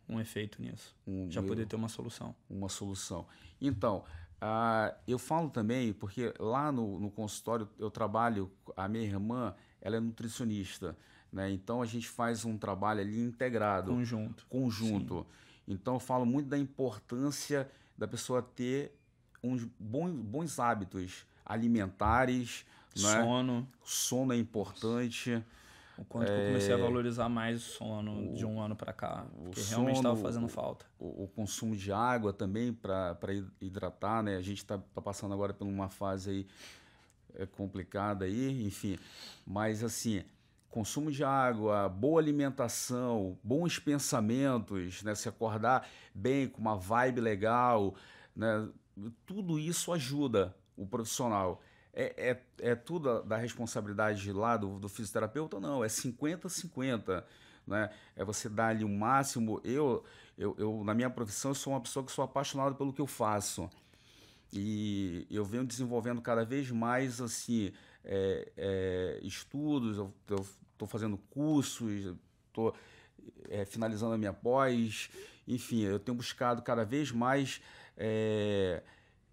um 0.08 0.20
efeito 0.20 0.60
nisso? 0.60 0.94
Um, 1.06 1.30
já 1.30 1.42
poder 1.42 1.66
ter 1.66 1.76
uma 1.76 1.88
solução. 1.88 2.34
Uma 2.50 2.68
solução. 2.68 3.26
Então, 3.60 4.04
uh, 4.42 4.94
eu 5.06 5.18
falo 5.18 5.48
também, 5.48 5.92
porque 5.92 6.34
lá 6.38 6.72
no, 6.72 6.98
no 6.98 7.10
consultório 7.10 7.68
eu 7.78 7.90
trabalho, 7.90 8.50
a 8.76 8.88
minha 8.88 9.04
irmã, 9.04 9.54
ela 9.80 9.96
é 9.96 10.00
nutricionista. 10.00 10.96
Né? 11.32 11.50
Então 11.50 11.80
a 11.80 11.86
gente 11.86 12.08
faz 12.08 12.44
um 12.44 12.58
trabalho 12.58 13.00
ali 13.00 13.18
integrado. 13.18 13.92
Conjunto. 13.92 14.46
Conjunto. 14.48 15.26
Sim. 15.66 15.72
Então 15.74 15.94
eu 15.94 16.00
falo 16.00 16.26
muito 16.26 16.48
da 16.48 16.58
importância 16.58 17.70
da 17.96 18.06
pessoa 18.06 18.42
ter 18.42 18.94
uns 19.42 19.64
bons, 19.78 20.12
bons 20.12 20.58
hábitos 20.58 21.26
alimentares, 21.44 22.66
né? 22.96 23.22
Sono. 23.22 23.68
Sono 23.82 24.32
é 24.32 24.36
importante. 24.36 25.42
O 25.98 26.04
quanto 26.04 26.30
é... 26.30 26.34
que 26.34 26.40
eu 26.40 26.46
comecei 26.48 26.74
a 26.74 26.78
é, 26.78 26.80
valorizar 26.80 27.28
mais 27.28 27.56
o 27.58 27.60
sono 27.60 28.30
o, 28.30 28.34
de 28.34 28.46
um 28.46 28.60
ano 28.60 28.74
para 28.74 28.92
cá. 28.92 29.26
Porque 29.44 29.60
sono, 29.60 29.76
realmente 29.76 29.96
estava 29.96 30.16
fazendo 30.16 30.48
falta. 30.48 30.86
O, 30.98 31.24
o, 31.24 31.28
consumo 31.28 31.76
de 31.76 31.92
água 31.92 32.32
também 32.32 32.72
para 32.72 33.16
hidratar, 33.60 34.22
né? 34.22 34.36
A 34.36 34.42
gente 34.42 34.58
está 34.58 34.78
tá 34.78 35.02
passando 35.02 35.34
agora 35.34 35.52
por 35.52 35.66
uma 35.66 35.88
fase 35.88 36.30
aí 36.30 36.46
é, 37.34 37.46
complicada 37.46 38.24
aí, 38.24 38.64
enfim. 38.66 38.98
Mas 39.46 39.84
assim, 39.84 40.24
consumo 40.70 41.10
de 41.10 41.22
água, 41.22 41.88
boa 41.88 42.20
alimentação, 42.20 43.38
bons 43.42 43.78
pensamentos, 43.78 45.02
né? 45.02 45.14
Se 45.14 45.28
acordar 45.28 45.86
bem, 46.14 46.48
com 46.48 46.60
uma 46.60 46.76
vibe 46.76 47.20
legal, 47.20 47.94
né? 48.34 48.68
Tudo 49.26 49.58
isso 49.58 49.92
ajuda 49.92 50.54
o 50.76 50.86
profissional 50.86 51.60
é, 51.92 52.30
é, 52.30 52.70
é 52.70 52.74
tudo 52.74 53.22
da 53.22 53.36
responsabilidade 53.36 54.32
lá 54.32 54.56
do, 54.56 54.78
do 54.78 54.88
fisioterapeuta? 54.88 55.60
Não, 55.60 55.84
é 55.84 55.88
50-50. 55.88 57.24
Né? 57.66 57.90
É 58.16 58.24
você 58.24 58.48
dar 58.48 58.68
ali 58.68 58.84
o 58.84 58.88
máximo. 58.88 59.60
Eu, 59.62 60.04
eu, 60.36 60.54
eu, 60.58 60.82
na 60.84 60.94
minha 60.94 61.10
profissão, 61.10 61.50
eu 61.50 61.54
sou 61.54 61.72
uma 61.72 61.80
pessoa 61.80 62.04
que 62.04 62.12
sou 62.12 62.24
apaixonado 62.24 62.74
pelo 62.74 62.92
que 62.92 63.00
eu 63.00 63.06
faço. 63.06 63.68
E 64.52 65.26
eu 65.30 65.44
venho 65.44 65.64
desenvolvendo 65.64 66.20
cada 66.20 66.44
vez 66.44 66.70
mais 66.70 67.20
assim 67.20 67.72
é, 68.04 68.52
é, 68.56 69.20
estudos, 69.22 69.96
eu 69.96 70.12
estou 70.28 70.86
fazendo 70.86 71.16
cursos, 71.16 72.14
estou 72.48 72.74
é, 73.48 73.64
finalizando 73.64 74.14
a 74.14 74.18
minha 74.18 74.32
pós, 74.32 75.08
enfim, 75.46 75.82
eu 75.82 75.98
tenho 75.98 76.16
buscado 76.16 76.60
cada 76.62 76.84
vez 76.84 77.10
mais 77.10 77.62
é, 77.96 78.82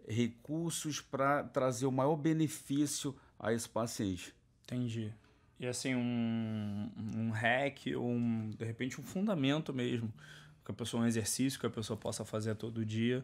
recursos 0.09 0.99
para 0.99 1.43
trazer 1.43 1.85
o 1.85 1.91
maior 1.91 2.15
benefício 2.15 3.15
a 3.37 3.53
esse 3.53 3.69
paciente. 3.69 4.33
Entendi. 4.63 5.13
E 5.59 5.67
assim, 5.67 5.93
um, 5.93 6.91
um 7.15 7.29
hack 7.31 7.85
ou 7.95 8.09
um, 8.09 8.49
de 8.49 8.65
repente 8.65 8.99
um 8.99 9.03
fundamento 9.03 9.73
mesmo, 9.73 10.11
que 10.65 10.71
a 10.71 10.73
pessoa, 10.73 11.03
um 11.03 11.05
exercício 11.05 11.59
que 11.59 11.65
a 11.65 11.69
pessoa 11.69 11.97
possa 11.97 12.25
fazer 12.25 12.55
todo 12.55 12.83
dia 12.85 13.23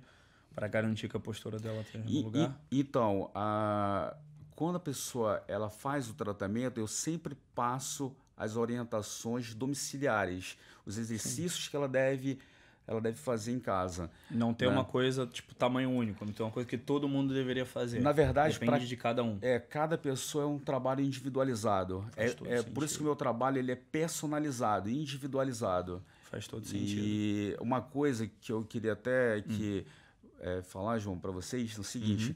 para 0.53 0.67
garantir 0.67 1.09
que 1.09 1.17
a 1.17 1.19
postura 1.19 1.57
dela 1.57 1.81
esteja 1.81 2.03
no 2.05 2.21
lugar? 2.21 2.61
E, 2.71 2.79
então, 2.79 3.31
a, 3.33 4.15
quando 4.55 4.75
a 4.75 4.79
pessoa 4.79 5.43
ela 5.47 5.69
faz 5.69 6.09
o 6.09 6.13
tratamento, 6.13 6.79
eu 6.79 6.87
sempre 6.87 7.35
passo 7.53 8.15
as 8.37 8.57
orientações 8.57 9.53
domiciliares, 9.53 10.57
os 10.85 10.97
exercícios 10.97 11.65
Sim. 11.65 11.69
que 11.69 11.75
ela 11.75 11.87
deve 11.87 12.39
ela 12.87 13.01
deve 13.01 13.17
fazer 13.17 13.51
em 13.51 13.59
casa. 13.59 14.09
Não 14.29 14.53
ter 14.53 14.67
né? 14.67 14.73
uma 14.73 14.85
coisa 14.85 15.25
tipo 15.25 15.55
tamanho 15.55 15.89
único, 15.89 16.23
não 16.25 16.31
ter 16.31 16.43
uma 16.43 16.51
coisa 16.51 16.67
que 16.67 16.77
todo 16.77 17.07
mundo 17.07 17.33
deveria 17.33 17.65
fazer. 17.65 17.99
Na 17.99 18.11
verdade, 18.11 18.53
depende 18.53 18.71
pra, 18.71 18.79
de 18.79 18.97
cada 18.97 19.23
um. 19.23 19.37
É, 19.41 19.59
cada 19.59 19.97
pessoa 19.97 20.43
é 20.43 20.47
um 20.47 20.59
trabalho 20.59 21.01
individualizado. 21.01 22.05
Faz 22.11 22.35
é, 22.45 22.57
é 22.57 22.63
por 22.63 22.83
isso 22.83 22.97
que 22.97 23.01
o 23.01 23.05
meu 23.05 23.15
trabalho 23.15 23.57
ele 23.57 23.71
é 23.71 23.75
personalizado, 23.75 24.89
individualizado. 24.89 26.03
Faz 26.23 26.47
todo 26.47 26.65
sentido. 26.65 27.01
E 27.01 27.57
uma 27.59 27.81
coisa 27.81 28.27
que 28.27 28.51
eu 28.51 28.63
queria 28.63 28.93
até 28.93 29.41
que 29.41 29.85
hum. 29.85 30.29
é, 30.41 30.61
falar, 30.61 30.99
João, 30.99 31.17
para 31.17 31.31
vocês 31.31 31.75
é 31.77 31.81
o 31.81 31.83
seguinte. 31.83 32.29
Uhum. 32.29 32.35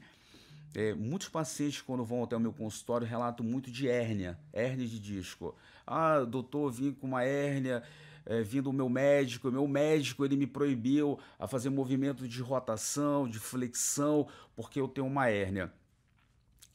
É, 0.72 0.94
muitos 0.94 1.28
pacientes, 1.28 1.82
quando 1.82 2.04
vão 2.04 2.22
até 2.22 2.36
o 2.36 2.40
meu 2.40 2.52
consultório, 2.52 3.06
relatam 3.06 3.44
muito 3.44 3.70
de 3.70 3.88
hérnia, 3.88 4.38
hérnia 4.52 4.86
de 4.86 5.00
disco. 5.00 5.54
Ah, 5.84 6.20
doutor, 6.20 6.70
vim 6.70 6.92
com 6.92 7.08
uma 7.08 7.24
hérnia 7.24 7.82
é, 8.26 8.42
vindo 8.42 8.70
o 8.70 8.72
meu 8.72 8.88
médico, 8.88 9.48
o 9.48 9.52
meu 9.52 9.66
médico 9.66 10.24
ele 10.24 10.36
me 10.36 10.46
proibiu 10.46 11.18
a 11.38 11.46
fazer 11.46 11.70
movimento 11.70 12.26
de 12.28 12.42
rotação, 12.42 13.28
de 13.28 13.38
flexão, 13.38 14.26
porque 14.54 14.80
eu 14.80 14.88
tenho 14.88 15.06
uma 15.06 15.28
hérnia. 15.28 15.72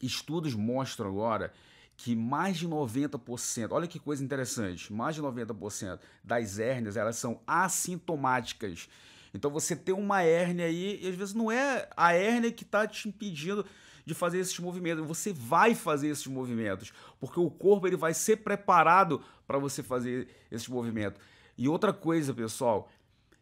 Estudos 0.02 0.54
mostram 0.54 1.10
agora 1.10 1.54
que 1.98 2.16
mais 2.16 2.58
de 2.58 2.68
90%, 2.68 3.72
olha 3.72 3.88
que 3.88 4.00
coisa 4.00 4.24
interessante, 4.24 4.92
mais 4.92 5.16
de 5.16 5.22
90% 5.22 6.00
das 6.24 6.60
hérnias 6.60 6.98
elas 6.98 7.16
são 7.16 7.40
assintomáticas. 7.48 8.90
Então 9.34 9.50
você 9.52 9.76
tem 9.76 9.94
uma 9.94 10.22
hérnia 10.22 10.66
aí, 10.66 11.00
e 11.02 11.08
às 11.08 11.16
vezes 11.16 11.34
não 11.34 11.52
é 11.52 11.88
a 11.96 12.14
hérnia 12.14 12.52
que 12.52 12.64
está 12.64 12.88
te 12.88 13.08
impedindo 13.08 13.66
de 14.06 14.14
fazer 14.14 14.40
esses 14.40 14.58
movimentos. 14.60 15.06
Você 15.06 15.34
vai 15.34 15.74
fazer 15.74 16.10
esses 16.10 16.28
movimentos, 16.28 16.94
porque 17.20 17.40
o 17.40 17.50
corpo 17.50 17.88
ele 17.88 17.98
vai 17.98 18.14
ser 18.14 18.38
preparado 18.38 19.22
para 19.48 19.58
você 19.58 19.82
fazer 19.82 20.28
esses 20.52 20.68
movimentos. 20.68 21.20
E 21.58 21.68
outra 21.68 21.94
coisa, 21.94 22.34
pessoal, 22.34 22.90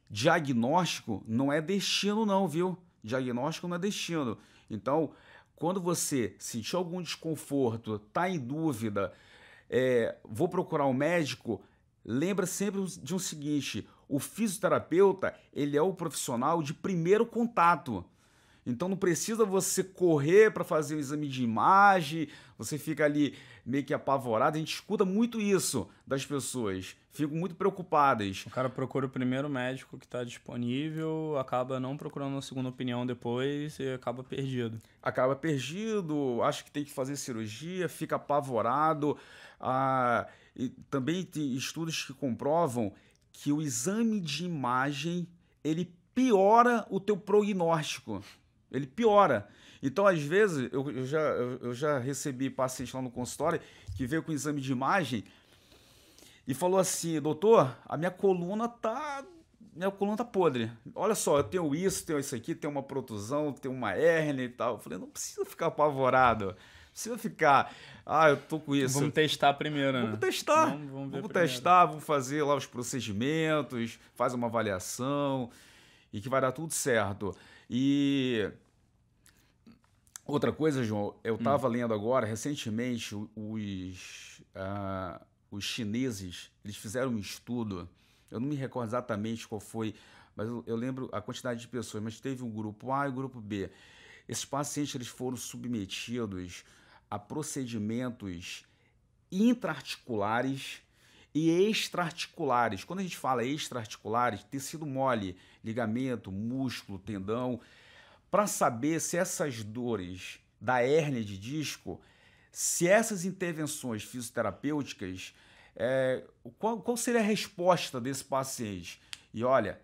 diagnóstico 0.10 1.24
não 1.28 1.52
é 1.52 1.62
destino 1.62 2.26
não, 2.26 2.48
viu? 2.48 2.78
Diagnóstico 3.04 3.68
não 3.68 3.76
é 3.76 3.80
destino. 3.80 4.38
Então, 4.70 5.12
quando 5.56 5.82
você 5.82 6.36
sentir 6.38 6.76
algum 6.76 7.02
desconforto, 7.02 8.00
tá 8.12 8.30
em 8.30 8.40
dúvida, 8.40 9.14
é, 9.70 10.16
vou 10.24 10.48
procurar 10.48 10.86
um 10.86 10.94
médico, 10.94 11.62
lembra 12.06 12.46
sempre 12.46 12.84
de 12.86 13.16
um 13.16 13.20
seguinte: 13.20 13.88
o 14.08 14.20
fisioterapeuta 14.20 15.36
ele 15.52 15.78
é 15.78 15.82
o 15.82 15.94
profissional 15.94 16.62
de 16.62 16.74
primeiro 16.74 17.26
contato. 17.26 18.06
Então 18.66 18.88
não 18.88 18.96
precisa 18.96 19.46
você 19.46 19.84
correr 19.84 20.52
para 20.52 20.64
fazer 20.64 20.96
um 20.96 21.00
exame 21.00 21.28
de 21.28 21.44
imagem, 21.44 22.28
você 22.58 22.78
fica 22.78 23.04
ali 23.04 23.36
meio 23.66 23.84
que 23.84 23.94
apavorado. 23.94 24.56
A 24.56 24.60
gente 24.60 24.74
escuta 24.74 25.04
muito 25.04 25.40
isso 25.40 25.90
das 26.08 26.26
pessoas, 26.26 26.96
ficam 27.12 27.36
muito 27.36 27.56
preocupadas. 27.56 28.46
O 28.46 28.50
cara 28.50 28.70
procura 28.70 29.06
o 29.06 29.10
primeiro 29.10 29.50
médico 29.50 29.98
que 29.98 30.06
está 30.06 30.24
disponível, 30.24 31.38
acaba 31.38 31.80
não 31.80 31.98
procurando 31.98 32.34
uma 32.34 32.42
segunda 32.42 32.70
opinião 32.70 33.06
depois 33.06 33.78
e 33.80 33.94
acaba 33.94 34.24
perdido. 34.24 34.80
Acaba 35.02 35.36
perdido, 35.36 36.42
acha 36.42 36.64
que 36.64 36.72
tem 36.72 36.84
que 36.84 36.92
fazer 36.92 37.18
cirurgia, 37.18 37.90
fica 37.90 38.16
apavorado. 38.16 39.18
Ah, 39.60 40.28
e 40.56 40.70
também 40.90 41.24
tem 41.24 41.54
estudos 41.54 42.04
que 42.04 42.14
comprovam 42.14 42.94
que 43.32 43.52
o 43.52 43.62
exame 43.62 44.20
de 44.20 44.46
imagem 44.46 45.28
ele 45.64 45.92
piora 46.14 46.86
o 46.90 47.00
teu 47.00 47.18
prognóstico 47.18 48.24
ele 48.74 48.88
piora. 48.88 49.48
Então, 49.82 50.08
às 50.08 50.22
vezes, 50.22 50.70
eu, 50.72 50.90
eu 50.90 51.06
já, 51.06 51.20
eu, 51.20 51.60
eu, 51.62 51.74
já 51.74 52.00
recebi 52.00 52.50
paciente 52.50 52.96
lá 52.96 53.02
no 53.02 53.12
consultório 53.12 53.60
que 53.96 54.08
veio 54.08 54.24
com 54.24 54.32
exame 54.32 54.60
de 54.60 54.72
imagem 54.72 55.24
e 56.48 56.54
falou 56.54 56.80
assim, 56.80 57.20
doutor, 57.22 57.78
a 57.86 57.96
minha 57.98 58.12
coluna 58.12 58.68
tá. 58.68 59.24
Minha 59.76 59.90
coluna 59.90 60.16
tá 60.16 60.24
podre. 60.24 60.72
Olha 60.94 61.16
só, 61.16 61.38
eu 61.38 61.44
tenho 61.44 61.74
isso, 61.74 62.06
tenho 62.06 62.20
isso 62.20 62.36
aqui, 62.36 62.54
tenho 62.54 62.72
uma 62.72 62.84
protusão, 62.84 63.52
tenho 63.52 63.74
uma 63.74 63.94
hérnia 63.94 64.44
e 64.44 64.50
tal. 64.50 64.76
Eu 64.76 64.80
falei, 64.80 65.00
não 65.00 65.10
precisa 65.10 65.44
ficar 65.46 65.68
apavorado. 65.68 66.56
precisa 66.92 67.18
ficar. 67.18 67.74
Ah, 68.06 68.30
eu 68.30 68.38
tô 68.38 68.60
com 68.60 68.76
isso. 68.76 69.00
Vamos 69.00 69.14
testar 69.14 69.54
primeiro, 69.56 69.94
Vamos 69.94 70.12
né? 70.12 70.18
testar. 70.18 70.66
Vamos, 70.68 70.92
vamos 70.92 71.12
ver 71.12 71.22
Vamos 71.22 71.34
testar, 71.34 71.86
vamos 71.88 72.04
fazer 72.04 72.44
lá 72.44 72.56
os 72.56 72.68
procedimentos, 72.68 74.00
faz 74.14 74.34
uma 74.34 74.46
avaliação 74.48 75.50
e 76.14 76.22
que 76.22 76.30
vai 76.30 76.40
dar 76.40 76.52
tudo 76.52 76.72
certo. 76.72 77.36
E 77.68 78.52
outra 80.26 80.52
coisa, 80.52 80.84
João, 80.84 81.10
Hum. 81.10 81.20
eu 81.24 81.36
estava 81.36 81.68
lendo 81.68 81.94
agora, 81.94 82.26
recentemente, 82.26 83.16
os, 83.36 84.42
ah, 84.56 85.22
os 85.52 85.64
chineses, 85.64 86.52
eles 86.64 86.76
fizeram 86.78 87.12
um 87.12 87.18
estudo, 87.20 87.88
eu 88.32 88.40
não 88.40 88.48
me 88.48 88.56
recordo 88.56 88.90
exatamente 88.90 89.48
qual 89.48 89.62
foi, 89.62 89.94
mas 90.36 90.48
eu, 90.48 90.64
eu 90.66 90.76
lembro 90.76 91.10
a 91.12 91.22
quantidade 91.22 91.62
de 91.62 91.68
pessoas, 91.68 92.04
mas 92.04 92.20
teve 92.20 92.44
um 92.44 92.50
grupo 92.50 92.92
A 92.92 93.06
e 93.06 93.10
um 93.10 93.16
grupo 93.16 93.40
B. 93.40 93.70
Esses 94.28 94.46
pacientes 94.46 94.96
eles 94.96 95.08
foram 95.08 95.38
submetidos 95.38 96.64
a 97.10 97.20
procedimentos 97.20 98.66
intraarticulares 99.32 100.82
e 101.34 101.50
extraarticulares. 101.70 102.84
Quando 102.84 103.00
a 103.00 103.04
gente 103.04 103.18
fala 103.18 103.44
extraarticulares, 103.44 104.44
tecido 104.44 104.86
mole, 104.86 105.36
ligamento, 105.64 106.32
músculo, 106.32 107.00
tendão, 107.00 107.60
para 108.34 108.48
saber 108.48 109.00
se 109.00 109.16
essas 109.16 109.64
dores 109.64 110.40
da 110.60 110.82
hérnia 110.82 111.24
de 111.24 111.38
disco, 111.38 112.02
se 112.52 112.88
essas 112.88 113.26
intervenções 113.26 114.02
fisioterapêuticas, 114.04 115.36
é, 115.76 116.24
qual, 116.58 116.82
qual 116.82 116.98
seria 116.98 117.20
a 117.20 117.24
resposta 117.24 118.02
desse 118.02 118.24
paciente? 118.24 119.00
E 119.32 119.44
olha, 119.44 119.80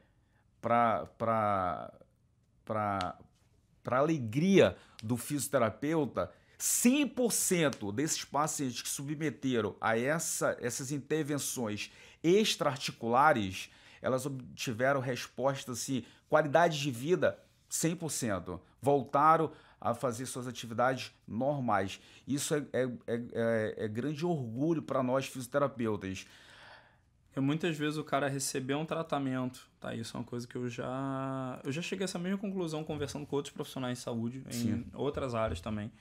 para 0.60 1.92
alegria 3.86 4.76
do 5.04 5.16
fisioterapeuta, 5.16 6.32
100% 6.60 7.94
desses 7.94 8.26
pacientes 8.26 8.82
que 8.82 8.90
submeteram 8.90 9.76
a 9.80 9.96
essa, 9.96 10.58
essas 10.60 10.92
intervenções 10.92 11.92
extraarticulares, 12.24 13.70
elas 14.02 14.26
obtiveram 14.26 15.02
resposta 15.02 15.74
assim, 15.74 16.04
qualidade 16.28 16.80
de 16.80 16.90
vida 16.90 17.38
100%. 17.70 18.60
Voltaram 18.82 19.52
a 19.80 19.94
fazer 19.94 20.26
suas 20.26 20.48
atividades 20.48 21.12
normais. 21.28 22.00
Isso 22.28 22.54
é, 22.56 22.66
é, 22.74 22.84
é, 23.08 23.22
é- 23.34 23.76
é 23.86 23.88
grande 23.88 24.26
orgulho 24.26 24.82
para 24.82 25.02
nós 25.04 25.26
fisioterapeutas. 25.28 26.26
Porque 27.28 27.40
muitas 27.40 27.78
vezes 27.78 27.98
o 27.98 28.04
cara 28.04 28.28
recebeu 28.28 28.80
um 28.80 28.86
tratamento, 28.86 29.70
tá? 29.80 29.94
Isso 29.94 30.18
é 30.18 30.20
uma 30.20 30.26
coisa 30.26 30.48
que 30.48 30.56
eu 30.56 30.68
já. 30.68 31.60
Eu 31.64 31.72
já 31.72 31.82
cheguei 31.82 32.04
a 32.04 32.06
essa 32.06 32.18
mesma 32.20 32.38
conclusão 32.40 32.84
conversando 32.84 33.26
com 33.26 33.36
outros 33.36 33.54
profissionais 33.54 34.00
de 34.00 34.04
saúde, 34.04 34.44
em 34.48 34.52
Sim. 34.52 34.86
outras 34.94 35.36
áreas 35.36 35.62
também. 35.62 35.92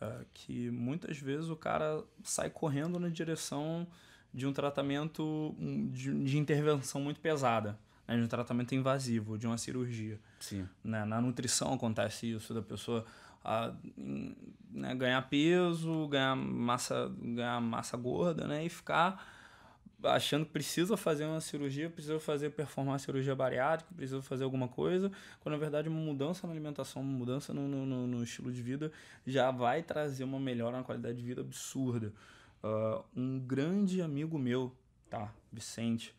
ah, 0.00 0.22
que 0.32 0.70
muitas 0.70 1.18
vezes 1.18 1.48
o 1.48 1.56
cara 1.56 2.02
sai 2.22 2.48
correndo 2.50 2.98
na 3.00 3.08
direção 3.08 3.86
de 4.32 4.46
um 4.46 4.52
tratamento 4.52 5.22
um, 5.58 5.88
de, 5.90 6.24
de 6.24 6.38
intervenção 6.38 7.00
muito 7.00 7.20
pesada, 7.20 7.78
né? 8.10 8.16
de 8.18 8.22
um 8.22 8.28
tratamento 8.28 8.74
invasivo, 8.74 9.38
de 9.38 9.46
uma 9.46 9.56
cirurgia 9.58 10.18
Sim. 10.40 10.68
né? 10.84 11.04
Na 11.04 11.20
nutrição 11.20 11.72
acontece 11.72 12.30
isso, 12.32 12.52
da 12.52 12.62
pessoa 12.62 13.04
em- 13.96 14.36
né, 14.70 14.94
ganhar 14.94 15.22
peso, 15.22 16.06
ganhar 16.08 16.36
massa, 16.36 17.10
ganhar 17.22 17.60
massa 17.60 17.96
gorda, 17.96 18.46
né? 18.46 18.64
E 18.64 18.68
ficar 18.68 19.26
achando 20.02 20.46
que 20.46 20.52
precisa 20.52 20.96
fazer 20.96 21.26
uma 21.26 21.40
cirurgia, 21.40 21.90
precisa 21.90 22.18
fazer 22.18 22.50
performar 22.50 22.98
cirurgia 23.00 23.34
bariátrica, 23.34 23.92
precisa 23.94 24.22
fazer 24.22 24.44
alguma 24.44 24.66
coisa, 24.68 25.10
quando 25.40 25.54
na 25.54 25.58
verdade 25.58 25.88
uma 25.88 26.00
mudança 26.00 26.46
na 26.46 26.52
alimentação, 26.52 27.02
uma 27.02 27.12
mudança 27.12 27.52
no, 27.52 27.68
no, 27.68 28.06
no- 28.06 28.24
estilo 28.24 28.50
de 28.52 28.62
vida 28.62 28.90
já 29.26 29.50
vai 29.50 29.82
trazer 29.82 30.24
uma 30.24 30.40
melhora 30.40 30.76
na 30.78 30.82
qualidade 30.82 31.18
de 31.18 31.22
vida 31.24 31.40
absurda. 31.42 32.12
Ah, 32.62 33.02
um 33.16 33.38
grande 33.38 34.00
amigo 34.00 34.38
meu, 34.38 34.74
tá? 35.10 35.32
Vicente, 35.52 36.14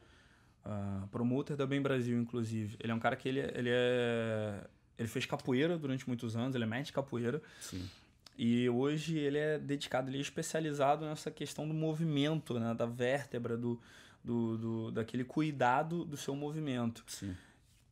ah, 0.63 1.07
promoter 1.11 1.55
da 1.55 1.65
Bem 1.65 1.81
Brasil, 1.81 2.19
inclusive. 2.19 2.77
Ele 2.79 2.91
é 2.91 2.95
um 2.95 2.99
cara 2.99 3.15
que 3.15 3.27
ele, 3.27 3.39
ele 3.39 3.69
é. 3.71 4.63
Ele 4.97 5.07
fez 5.07 5.25
capoeira 5.25 5.77
durante 5.77 6.07
muitos 6.07 6.35
anos, 6.35 6.53
ele 6.53 6.63
é 6.63 6.67
mestre 6.67 6.93
capoeira. 6.93 7.41
Sim. 7.59 7.89
E 8.37 8.69
hoje 8.69 9.17
ele 9.17 9.37
é 9.37 9.57
dedicado, 9.57 10.09
ele 10.09 10.17
é 10.17 10.21
especializado 10.21 11.05
nessa 11.05 11.31
questão 11.31 11.67
do 11.67 11.73
movimento, 11.73 12.59
né? 12.59 12.73
Da 12.73 12.85
vértebra, 12.85 13.57
do, 13.57 13.79
do, 14.23 14.57
do, 14.57 14.91
daquele 14.91 15.23
cuidado 15.23 16.05
do 16.05 16.17
seu 16.17 16.35
movimento. 16.35 17.03
Sim. 17.07 17.35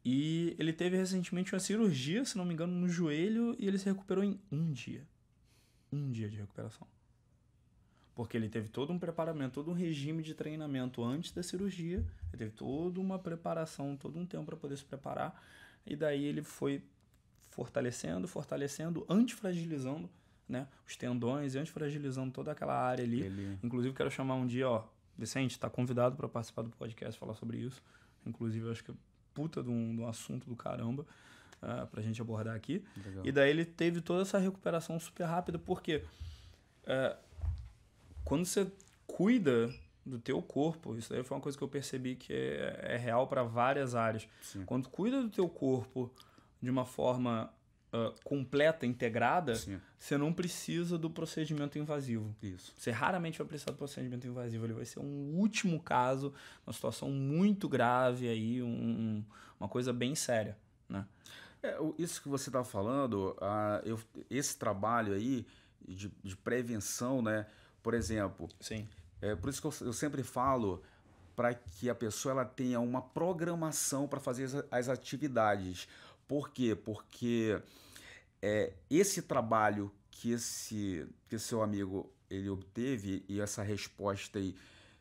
E 0.05 0.55
ele 0.57 0.71
teve 0.71 0.95
recentemente 0.95 1.53
uma 1.53 1.59
cirurgia, 1.59 2.23
se 2.23 2.37
não 2.37 2.45
me 2.45 2.53
engano, 2.53 2.73
no 2.73 2.87
joelho 2.87 3.55
e 3.59 3.67
ele 3.67 3.77
se 3.77 3.85
recuperou 3.85 4.23
em 4.23 4.39
um 4.51 4.71
dia. 4.71 5.05
Um 5.91 6.11
dia 6.11 6.29
de 6.29 6.37
recuperação. 6.37 6.87
Porque 8.19 8.35
ele 8.35 8.49
teve 8.49 8.67
todo 8.67 8.91
um 8.91 8.99
preparamento, 8.99 9.53
todo 9.53 9.71
um 9.71 9.73
regime 9.73 10.21
de 10.21 10.33
treinamento 10.33 11.01
antes 11.01 11.31
da 11.31 11.41
cirurgia. 11.41 11.99
Ele 12.27 12.37
teve 12.37 12.51
toda 12.51 12.99
uma 12.99 13.17
preparação, 13.17 13.95
todo 13.95 14.19
um 14.19 14.25
tempo 14.25 14.43
para 14.43 14.57
poder 14.57 14.75
se 14.75 14.83
preparar. 14.83 15.41
E 15.85 15.95
daí 15.95 16.25
ele 16.25 16.43
foi 16.43 16.83
fortalecendo, 17.47 18.27
fortalecendo, 18.27 19.05
antifragilizando 19.07 20.09
né, 20.49 20.67
os 20.85 20.97
tendões, 20.97 21.55
e 21.55 21.59
antifragilizando 21.59 22.29
toda 22.33 22.51
aquela 22.51 22.77
área 22.77 23.05
ali. 23.05 23.21
Ele... 23.21 23.57
Inclusive, 23.63 23.95
quero 23.95 24.11
chamar 24.11 24.35
um 24.35 24.45
dia, 24.45 24.67
ó, 24.67 24.83
Vicente, 25.17 25.57
tá 25.57 25.69
convidado 25.69 26.17
para 26.17 26.27
participar 26.27 26.63
do 26.63 26.71
podcast, 26.71 27.17
falar 27.17 27.35
sobre 27.35 27.59
isso. 27.59 27.81
Inclusive, 28.25 28.65
eu 28.65 28.71
acho 28.73 28.83
que 28.83 28.91
é 28.91 28.95
puta 29.33 29.63
de 29.63 29.69
um, 29.69 29.95
de 29.95 30.01
um 30.01 30.07
assunto 30.09 30.45
do 30.45 30.57
caramba 30.57 31.05
uh, 31.63 31.87
pra 31.87 32.01
gente 32.01 32.21
abordar 32.21 32.53
aqui. 32.53 32.83
Legal. 32.97 33.25
E 33.25 33.31
daí 33.31 33.49
ele 33.49 33.63
teve 33.63 34.01
toda 34.01 34.23
essa 34.23 34.37
recuperação 34.37 34.99
super 34.99 35.23
rápida, 35.23 35.57
porque 35.57 36.03
é, 36.85 37.15
quando 38.23 38.45
você 38.45 38.71
cuida 39.07 39.73
do 40.05 40.19
teu 40.19 40.41
corpo, 40.41 40.95
isso 40.95 41.11
daí 41.11 41.23
foi 41.23 41.37
uma 41.37 41.41
coisa 41.43 41.57
que 41.57 41.63
eu 41.63 41.67
percebi 41.67 42.15
que 42.15 42.33
é, 42.33 42.93
é 42.95 42.97
real 42.97 43.27
para 43.27 43.43
várias 43.43 43.95
áreas. 43.95 44.27
Sim. 44.41 44.63
Quando 44.65 44.83
tu 44.83 44.89
cuida 44.89 45.21
do 45.21 45.29
teu 45.29 45.47
corpo 45.47 46.11
de 46.61 46.69
uma 46.69 46.85
forma 46.85 47.53
ah, 47.91 48.13
completa, 48.23 48.85
integrada, 48.85 49.55
Sim. 49.55 49.79
você 49.97 50.17
não 50.17 50.31
precisa 50.33 50.97
do 50.97 51.09
procedimento 51.09 51.77
invasivo. 51.79 52.35
Isso. 52.41 52.73
Você 52.77 52.91
raramente 52.91 53.37
vai 53.39 53.47
precisar 53.47 53.71
do 53.71 53.77
procedimento 53.77 54.27
invasivo. 54.27 54.65
Ele 54.65 54.73
vai 54.73 54.85
ser 54.85 54.99
um 54.99 55.35
último 55.35 55.79
caso, 55.81 56.33
uma 56.65 56.73
situação 56.73 57.09
muito 57.11 57.67
grave 57.67 58.27
aí, 58.27 58.61
um- 58.61 58.67
um- 58.67 59.25
uma 59.59 59.67
coisa 59.67 59.91
bem 59.91 60.15
séria, 60.15 60.57
né? 60.87 61.05
É, 61.61 61.77
isso 61.97 62.21
que 62.21 62.29
você 62.29 62.49
está 62.49 62.63
falando, 62.63 63.35
ah, 63.41 63.81
eu, 63.83 63.99
esse 64.29 64.57
trabalho 64.57 65.13
aí 65.13 65.45
de, 65.85 66.09
de 66.23 66.37
prevenção, 66.37 67.21
né? 67.21 67.45
Por 67.81 67.93
exemplo, 67.93 68.47
Sim. 68.59 68.87
é 69.21 69.35
por 69.35 69.49
isso 69.49 69.61
que 69.61 69.67
eu, 69.67 69.87
eu 69.87 69.93
sempre 69.93 70.23
falo 70.23 70.83
para 71.35 71.53
que 71.53 71.89
a 71.89 71.95
pessoa 71.95 72.33
ela 72.33 72.45
tenha 72.45 72.79
uma 72.79 73.01
programação 73.01 74.07
para 74.07 74.19
fazer 74.19 74.43
as, 74.43 74.55
as 74.71 74.89
atividades. 74.89 75.87
Por 76.27 76.49
quê? 76.49 76.75
Porque 76.75 77.61
é, 78.41 78.73
esse 78.89 79.21
trabalho 79.21 79.91
que 80.11 80.31
esse, 80.31 81.07
que 81.29 81.39
seu 81.39 81.61
amigo 81.61 82.11
ele 82.29 82.49
obteve 82.49 83.23
e 83.27 83.39
essa 83.39 83.63
resposta 83.63 84.37
aí 84.37 84.55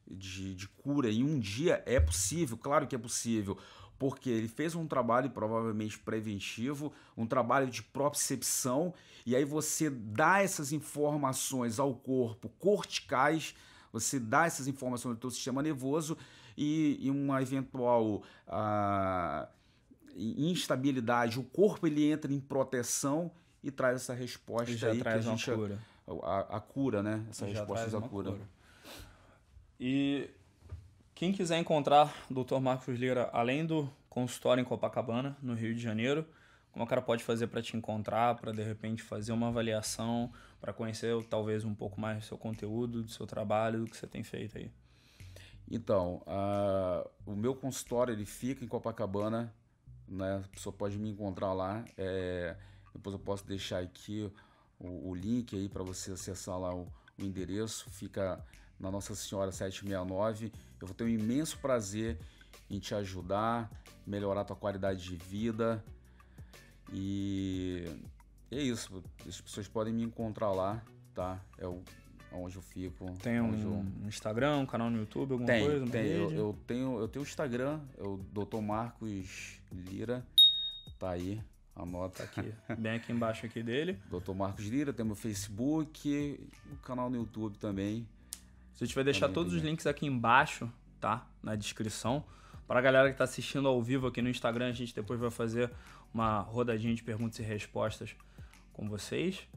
de, 0.07 0.55
de 0.55 0.69
cura 0.69 1.11
em 1.11 1.23
um 1.23 1.39
dia 1.39 1.83
é 1.85 2.01
possível, 2.01 2.57
claro 2.57 2.87
que 2.87 2.95
é 2.95 2.99
possível, 2.99 3.59
porque 3.99 4.31
ele 4.31 4.49
fez 4.49 4.75
um 4.75 4.87
trabalho 4.87 5.31
provavelmente 5.31 5.99
preventivo, 5.99 6.93
um 7.17 7.27
trabalho 7.27 7.69
de 7.69 7.83
propriocepção, 7.83 8.95
e 9.27 9.35
aí 9.35 9.45
você 9.45 9.91
dá 9.91 10.43
essas 10.43 10.73
informações 10.73 11.79
ao 11.79 11.95
corpo 11.95 12.49
corticais, 12.59 13.55
você 13.93 14.21
dá 14.21 14.47
essas 14.47 14.69
informações 14.69 15.17
do 15.17 15.21
teu 15.21 15.31
sistema 15.31 15.63
nervoso 15.63 16.17
e, 16.57 16.99
e 17.01 17.11
uma 17.11 17.43
eventual 17.43 18.23
ah, 18.47 19.49
instabilidade, 20.17 21.39
o 21.39 21.45
corpo 21.45 21.87
ele 21.87 22.11
entra 22.11 22.33
em 22.33 22.41
proteção 22.41 23.31
e 23.63 23.71
traz 23.71 23.97
essa 23.97 24.15
resposta 24.15 24.71
E 24.71 24.77
já 24.77 24.91
aí 24.91 24.99
traz 24.99 25.25
que 25.25 25.31
a 25.31 25.33
gente 25.35 25.51
cura. 25.51 25.79
a, 26.23 26.57
a 26.57 26.61
cura, 26.61 27.03
né? 27.03 27.25
Essa 27.31 27.47
Já 27.47 27.59
resposta 27.59 27.75
traz 27.75 27.93
da 27.93 27.99
uma 27.99 28.09
cura. 28.09 28.37
E 29.81 30.31
quem 31.19 31.33
quiser 31.33 31.59
encontrar 31.59 32.15
o 32.31 32.45
Dr. 32.45 32.61
Marcos 32.61 32.97
Lira, 32.97 33.29
além 33.33 33.67
do 33.67 33.91
consultório 34.09 34.61
em 34.61 34.65
Copacabana, 34.65 35.37
no 35.43 35.53
Rio 35.53 35.75
de 35.75 35.81
Janeiro, 35.81 36.25
como 36.71 36.85
o 36.85 36.87
cara 36.87 37.03
pode 37.03 37.25
fazer 37.25 37.49
para 37.49 37.61
te 37.61 37.77
encontrar, 37.77 38.37
para 38.37 38.53
de 38.53 38.63
repente 38.63 39.03
fazer 39.03 39.33
uma 39.33 39.49
avaliação, 39.49 40.33
para 40.61 40.73
conhecer 40.73 41.21
talvez 41.25 41.65
um 41.65 41.75
pouco 41.75 42.01
mais 42.01 42.19
do 42.19 42.25
seu 42.25 42.39
conteúdo, 42.39 43.03
do 43.03 43.11
seu 43.11 43.27
trabalho, 43.27 43.81
do 43.81 43.87
que 43.87 43.97
você 43.97 44.07
tem 44.07 44.23
feito 44.23 44.59
aí? 44.59 44.71
Então, 45.69 46.23
ah, 46.25 47.05
o 47.27 47.35
meu 47.35 47.53
consultório 47.53 48.15
ele 48.15 48.25
fica 48.25 48.65
em 48.65 48.69
Copacabana, 48.69 49.53
né? 50.07 50.41
A 50.45 50.49
pessoa 50.49 50.73
pode 50.73 50.97
me 51.01 51.11
encontrar 51.11 51.53
lá. 51.53 51.85
é, 51.97 52.57
depois 52.95 53.13
eu 53.13 53.19
posso 53.19 53.45
deixar 53.45 53.81
aqui 53.81 54.31
o, 54.79 55.09
o 55.11 55.15
link 55.17 55.57
aí 55.57 55.69
para 55.69 55.83
você 55.83 56.13
acessar 56.13 56.57
lá 56.61 56.73
o, 56.73 56.87
o 57.19 57.25
endereço. 57.25 57.91
Fica 57.91 58.41
na 58.79 58.91
Nossa 58.91 59.15
Senhora 59.15 59.53
769. 59.53 60.53
Eu 60.81 60.87
vou 60.87 60.95
ter 60.95 61.05
um 61.05 61.09
imenso 61.09 61.59
prazer 61.59 62.19
em 62.71 62.79
te 62.79 62.95
ajudar, 62.95 63.71
melhorar 64.07 64.43
a 64.43 64.45
tua 64.45 64.57
qualidade 64.57 65.03
de 65.03 65.17
vida. 65.17 65.85
E 66.93 67.85
é 68.51 68.63
isso. 68.63 69.03
As 69.27 69.41
pessoas 69.41 69.69
podem 69.69 69.93
me 69.93 70.03
encontrar 70.03 70.53
lá, 70.53 70.83
tá? 71.15 71.43
É 71.59 71.67
o, 71.67 71.83
onde 72.33 72.57
eu 72.57 72.63
fico. 72.63 73.13
Tem 73.23 73.41
um 73.41 73.55
eu... 73.55 74.09
Instagram, 74.09 74.59
um 74.59 74.67
canal 74.67 74.91
no 74.91 74.99
YouTube, 74.99 75.33
alguma 75.33 75.47
tem, 75.47 75.65
coisa? 75.65 75.87
Tem, 75.87 76.07
eu, 76.07 76.31
eu, 76.31 76.59
tenho, 76.67 76.99
eu 76.99 77.09
tenho 77.09 77.25
o 77.25 77.29
Instagram, 77.29 77.81
é 77.97 78.03
o 78.03 78.17
Dr. 78.33 78.61
Marcos 78.61 79.61
Lira, 79.73 80.25
tá 80.99 81.11
aí, 81.11 81.43
anota. 81.75 82.25
Tá 82.27 82.41
aqui, 82.41 82.53
bem 82.79 82.93
aqui 82.93 83.13
embaixo 83.13 83.47
aqui 83.47 83.63
dele. 83.63 83.99
Dr. 84.11 84.33
Marcos 84.35 84.67
Lira, 84.67 84.93
tem 84.93 85.05
meu 85.05 85.17
Facebook, 85.17 86.41
o 86.73 86.77
canal 86.77 87.11
no 87.11 87.17
YouTube 87.17 87.59
também. 87.59 88.07
A 88.81 88.85
gente 88.85 88.95
vai 88.95 89.05
deixar 89.05 89.29
todos 89.29 89.53
os 89.53 89.63
links 89.63 89.87
aqui 89.87 90.07
embaixo, 90.07 90.71
tá? 91.01 91.27
Na 91.43 91.57
descrição. 91.57 92.25
Para 92.67 92.79
a 92.79 92.83
galera 92.83 93.09
que 93.09 93.15
está 93.15 93.25
assistindo 93.25 93.67
ao 93.67 93.83
vivo 93.83 94.07
aqui 94.07 94.23
no 94.23 94.29
Instagram, 94.29 94.69
a 94.69 94.73
gente 94.73 94.95
depois 94.95 95.19
vai 95.19 95.31
fazer 95.31 95.71
uma 96.13 96.41
rodadinha 96.41 96.95
de 96.95 97.03
perguntas 97.03 97.39
e 97.39 97.43
respostas 97.43 98.15
com 98.73 98.89
vocês. 98.89 99.49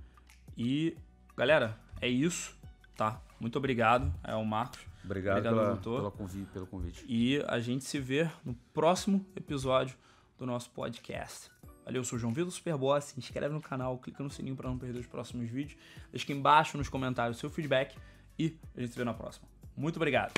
E, 0.58 0.98
galera, 1.36 1.78
é 2.00 2.08
isso, 2.08 2.58
tá? 2.96 3.22
Muito 3.40 3.58
obrigado, 3.58 4.12
é 4.24 4.36
o 4.36 4.46
Marcos. 4.46 4.80
Obrigado, 5.04 5.38
obrigado 5.38 5.56
pela, 5.56 5.68
doutor. 5.74 5.98
Pela 5.98 6.12
convite, 6.12 6.50
pelo 6.52 6.68
convite. 6.68 7.06
E 7.08 7.44
a 7.48 7.60
gente 7.60 7.84
se 7.84 8.00
vê 8.00 8.30
no 8.44 8.56
próximo 8.74 9.26
episódio 9.36 9.96
do 10.38 10.46
nosso 10.46 10.70
podcast. 10.72 11.52
Valeu, 11.86 12.02
eu 12.02 12.04
sou 12.04 12.18
o 12.18 12.20
João 12.20 12.34
Vitor 12.34 12.52
Superboss. 12.52 13.06
Se 13.06 13.20
inscreve 13.20 13.54
no 13.54 13.62
canal, 13.62 13.98
clica 13.98 14.24
no 14.24 14.30
sininho 14.30 14.56
para 14.56 14.70
não 14.70 14.78
perder 14.78 15.00
os 15.00 15.08
próximos 15.08 15.50
vídeos. 15.50 15.80
Deixa 16.12 16.26
aqui 16.26 16.34
embaixo 16.34 16.78
nos 16.78 16.90
comentários 16.90 17.38
o 17.38 17.40
seu 17.40 17.50
feedback 17.50 17.96
e 18.42 18.60
a 18.76 18.82
gente 18.82 18.92
se 18.94 18.98
vê 18.98 19.04
na 19.04 19.14
próxima. 19.14 19.48
Muito 19.76 19.98
obrigado. 19.98 20.34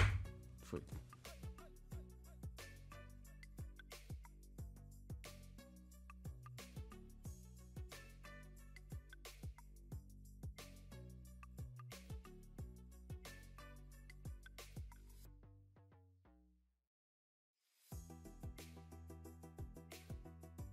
Foi. 0.64 0.82